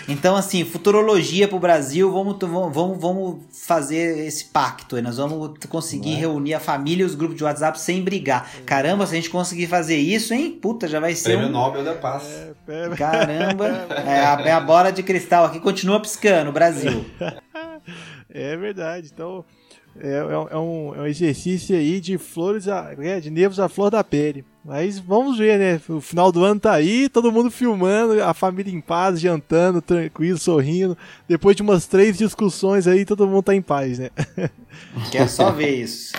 Então, 0.06 0.36
assim, 0.36 0.66
futurologia 0.66 1.48
pro 1.48 1.58
Brasil, 1.58 2.12
vamos, 2.12 2.36
vamos, 2.38 3.00
vamos 3.00 3.38
fazer 3.50 4.26
esse 4.26 4.44
pacto 4.44 4.96
aí. 4.96 5.02
Nós 5.02 5.16
vamos 5.16 5.52
conseguir 5.66 6.12
é? 6.12 6.18
reunir 6.18 6.52
a 6.52 6.60
família 6.60 7.04
e 7.04 7.06
os 7.06 7.14
grupos 7.14 7.38
de 7.38 7.44
WhatsApp 7.44 7.80
sem 7.80 8.02
brigar. 8.02 8.50
Caramba, 8.66 9.06
se 9.06 9.14
a 9.14 9.16
gente 9.16 9.30
conseguir 9.30 9.66
fazer 9.66 9.96
isso, 9.96 10.34
hein? 10.34 10.58
Puta, 10.60 10.86
já 10.86 11.00
vai 11.00 11.14
ser 11.14 11.30
Prêmio 11.30 11.48
um... 11.48 11.52
Nobel 11.52 11.82
da 11.82 11.94
Paz. 11.94 12.24
É, 12.68 12.84
é... 12.92 12.96
Caramba, 12.96 13.66
é 14.06 14.20
a, 14.20 14.40
é 14.44 14.52
a 14.52 14.60
bola 14.60 14.92
de 14.92 15.02
cristal 15.02 15.46
aqui, 15.46 15.58
continua 15.58 15.98
piscando, 16.00 16.52
Brasil. 16.52 17.06
É 18.28 18.56
verdade, 18.56 19.10
então... 19.10 19.44
É, 20.00 20.08
é, 20.08 20.54
é, 20.54 20.58
um, 20.58 20.94
é 20.94 21.00
um 21.00 21.06
exercício 21.06 21.76
aí 21.76 22.00
de 22.00 22.18
flores, 22.18 22.66
a, 22.68 22.94
é, 22.98 23.20
de 23.20 23.30
nervos 23.30 23.60
à 23.60 23.68
flor 23.68 23.90
da 23.90 24.02
pele. 24.02 24.44
Mas 24.64 24.98
vamos 24.98 25.38
ver, 25.38 25.58
né? 25.58 25.80
O 25.88 26.00
final 26.00 26.32
do 26.32 26.42
ano 26.42 26.58
tá 26.58 26.72
aí, 26.72 27.08
todo 27.08 27.30
mundo 27.30 27.50
filmando, 27.50 28.22
a 28.22 28.32
família 28.32 28.72
em 28.72 28.80
paz, 28.80 29.20
jantando, 29.20 29.82
tranquilo, 29.82 30.38
sorrindo. 30.38 30.96
Depois 31.28 31.54
de 31.54 31.62
umas 31.62 31.86
três 31.86 32.16
discussões 32.16 32.86
aí, 32.86 33.04
todo 33.04 33.26
mundo 33.26 33.42
tá 33.42 33.54
em 33.54 33.62
paz, 33.62 33.98
né? 33.98 34.10
Quer 35.12 35.28
só 35.28 35.50
ver 35.50 35.82
isso. 35.82 36.14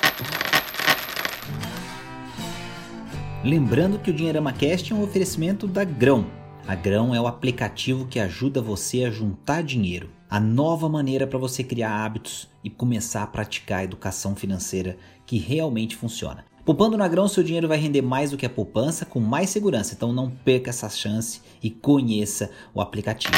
Lembrando 3.44 4.00
que 4.00 4.10
o 4.10 4.14
Dinheirama 4.14 4.54
Cast 4.54 4.92
é 4.92 4.96
um 4.96 5.04
oferecimento 5.04 5.68
da 5.68 5.84
Grão. 5.84 6.26
A 6.68 6.76
Grão 6.76 7.14
é 7.14 7.22
o 7.22 7.28
aplicativo 7.28 8.08
que 8.08 8.20
ajuda 8.20 8.62
você 8.62 9.04
a 9.04 9.12
juntar 9.12 9.62
dinheiro 9.62 10.10
a 10.30 10.40
nova 10.40 10.90
maneira 10.90 11.28
para 11.28 11.38
você 11.38 11.64
criar 11.64 12.04
hábitos 12.04 12.50
e 12.66 12.70
começar 12.72 13.22
a 13.22 13.28
praticar 13.28 13.80
a 13.80 13.84
educação 13.84 14.36
financeira 14.36 14.98
que 15.24 15.38
realmente 15.38 15.96
funciona. 15.96 16.44
Poupando 16.66 16.98
na 16.98 17.08
grão, 17.08 17.28
seu 17.28 17.44
dinheiro 17.44 17.68
vai 17.68 17.78
render 17.78 18.02
mais 18.02 18.32
do 18.32 18.38
que 18.38 18.46
a 18.46 18.50
poupança 18.50 19.06
com 19.06 19.20
mais 19.20 19.52
segurança, 19.52 19.94
então 19.94 20.12
não 20.12 20.32
perca 20.32 20.72
essa 20.72 20.90
chance 20.90 21.42
e 21.62 21.70
conheça 21.70 22.50
o 22.74 22.82
aplicativo. 22.82 23.36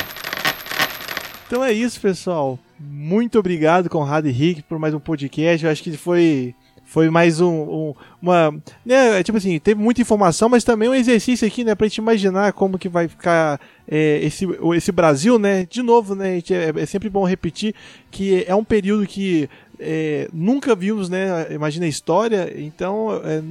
Então 1.46 1.62
é 1.62 1.74
isso, 1.74 2.00
pessoal. 2.00 2.58
Muito 2.80 3.38
obrigado, 3.38 3.90
Conrado 3.90 4.30
e 4.30 4.32
Rick, 4.32 4.64
por 4.64 4.80
mais 4.80 4.94
um 4.94 5.00
podcast. 5.00 5.66
Eu 5.66 5.72
acho 5.72 5.84
que 5.84 5.98
foi 5.98 6.56
foi 6.88 7.10
mais 7.10 7.42
um, 7.42 7.52
um 7.52 7.94
uma. 8.22 8.56
Né, 8.86 9.22
tipo 9.22 9.38
assim, 9.38 9.60
teve 9.60 9.80
muita 9.80 10.02
informação, 10.02 10.48
mas 10.48 10.64
também 10.64 10.88
um 10.88 10.96
exercício 10.96 11.46
aqui, 11.46 11.64
né, 11.64 11.76
pra 11.76 11.86
gente 11.86 11.98
imaginar 11.98 12.54
como 12.54 12.80
que 12.80 12.88
vai 12.88 13.10
ficar 13.10 13.60
é, 13.86 14.20
esse, 14.24 14.48
esse 14.74 14.92
Brasil, 14.92 15.38
né? 15.38 15.68
De 15.70 15.84
novo, 15.84 16.16
né? 16.16 16.38
É, 16.38 16.82
é 16.82 16.86
sempre 16.86 17.10
bom 17.10 17.26
repetir 17.26 17.76
que 18.10 18.46
é 18.48 18.56
um 18.56 18.64
período 18.64 19.06
que 19.06 19.50
é, 19.80 20.28
nunca 20.34 20.76
vimos, 20.76 21.10
né? 21.10 21.48
Imagina 21.52 21.86
a 21.86 21.90
história, 21.90 22.54
então 22.58 23.22
é, 23.24 23.42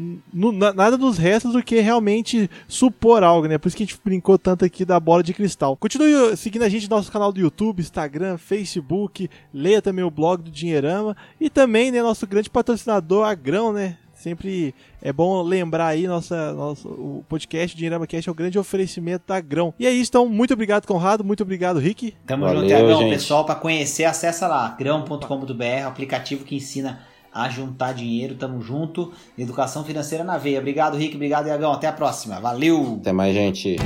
nada 0.75 0.97
nos 0.97 1.19
resta 1.19 1.49
do 1.49 1.63
que 1.63 1.81
realmente 1.81 2.51
supor 2.67 3.23
algo, 3.23 3.47
né? 3.47 3.59
Por 3.59 3.69
isso 3.69 3.77
que 3.77 3.83
a 3.83 3.87
gente 3.87 4.01
brincou 4.05 4.39
tanto 4.39 4.65
aqui 4.65 4.85
da 4.85 4.99
bola 4.99 5.23
de 5.23 5.35
cristal. 5.35 5.77
Continue 5.77 6.37
seguindo 6.37 6.63
a 6.63 6.69
gente 6.69 6.89
no 6.89 6.97
nosso 6.97 7.13
canal 7.13 7.33
do 7.33 7.41
YouTube, 7.41 7.81
Instagram, 7.81 8.37
Facebook, 8.39 9.31
leia 9.53 9.83
também 9.83 10.05
o 10.05 10.11
blog 10.11 10.43
do 10.43 10.51
Dinheirama 10.51 11.17
e 11.41 11.49
também, 11.49 11.91
né, 11.91 12.03
nosso 12.03 12.27
grande 12.27 12.51
patrocinador, 12.51 13.25
a 13.25 13.35
Grão, 13.35 13.73
né? 13.73 13.97
Sempre 14.27 14.75
é 15.01 15.13
bom 15.13 15.41
lembrar 15.41 15.87
aí 15.87 16.09
nossa, 16.09 16.53
nosso, 16.53 16.89
o 16.89 17.25
podcast 17.29 17.77
Dinheirama 17.77 18.09
Cast 18.09 18.29
é 18.29 18.33
o 18.33 18.35
grande 18.35 18.59
oferecimento 18.59 19.23
da 19.25 19.41
Grão. 19.41 19.73
E 19.79 19.87
é 19.87 19.91
isso, 19.93 20.09
então, 20.09 20.29
muito 20.29 20.53
obrigado, 20.53 20.85
Conrado, 20.85 21.23
muito 21.23 21.45
obrigado, 21.45 21.79
Rick. 21.79 22.13
Tamo 22.27 22.45
Valeu, 22.45 22.63
junto, 22.63 22.67
Tiagão. 22.67 23.09
Pessoal, 23.09 23.45
para 23.45 23.55
conhecer, 23.55 24.03
acessa 24.03 24.49
lá, 24.49 24.75
grão.com.br, 24.77 25.87
aplicativo 25.87 26.45
que 26.45 26.57
ensina 26.57 27.07
a 27.33 27.49
juntar 27.49 27.93
dinheiro. 27.93 28.35
Tamo 28.35 28.61
junto. 28.61 29.13
Educação 29.39 29.85
financeira 29.85 30.25
na 30.25 30.37
veia. 30.39 30.59
Obrigado, 30.59 30.97
Rick. 30.97 31.15
Obrigado, 31.15 31.47
Iagão. 31.47 31.73
Até 31.73 31.87
a 31.87 31.93
próxima. 31.93 32.41
Valeu. 32.41 32.99
Até 33.01 33.13
mais, 33.13 33.33
gente. 33.33 33.77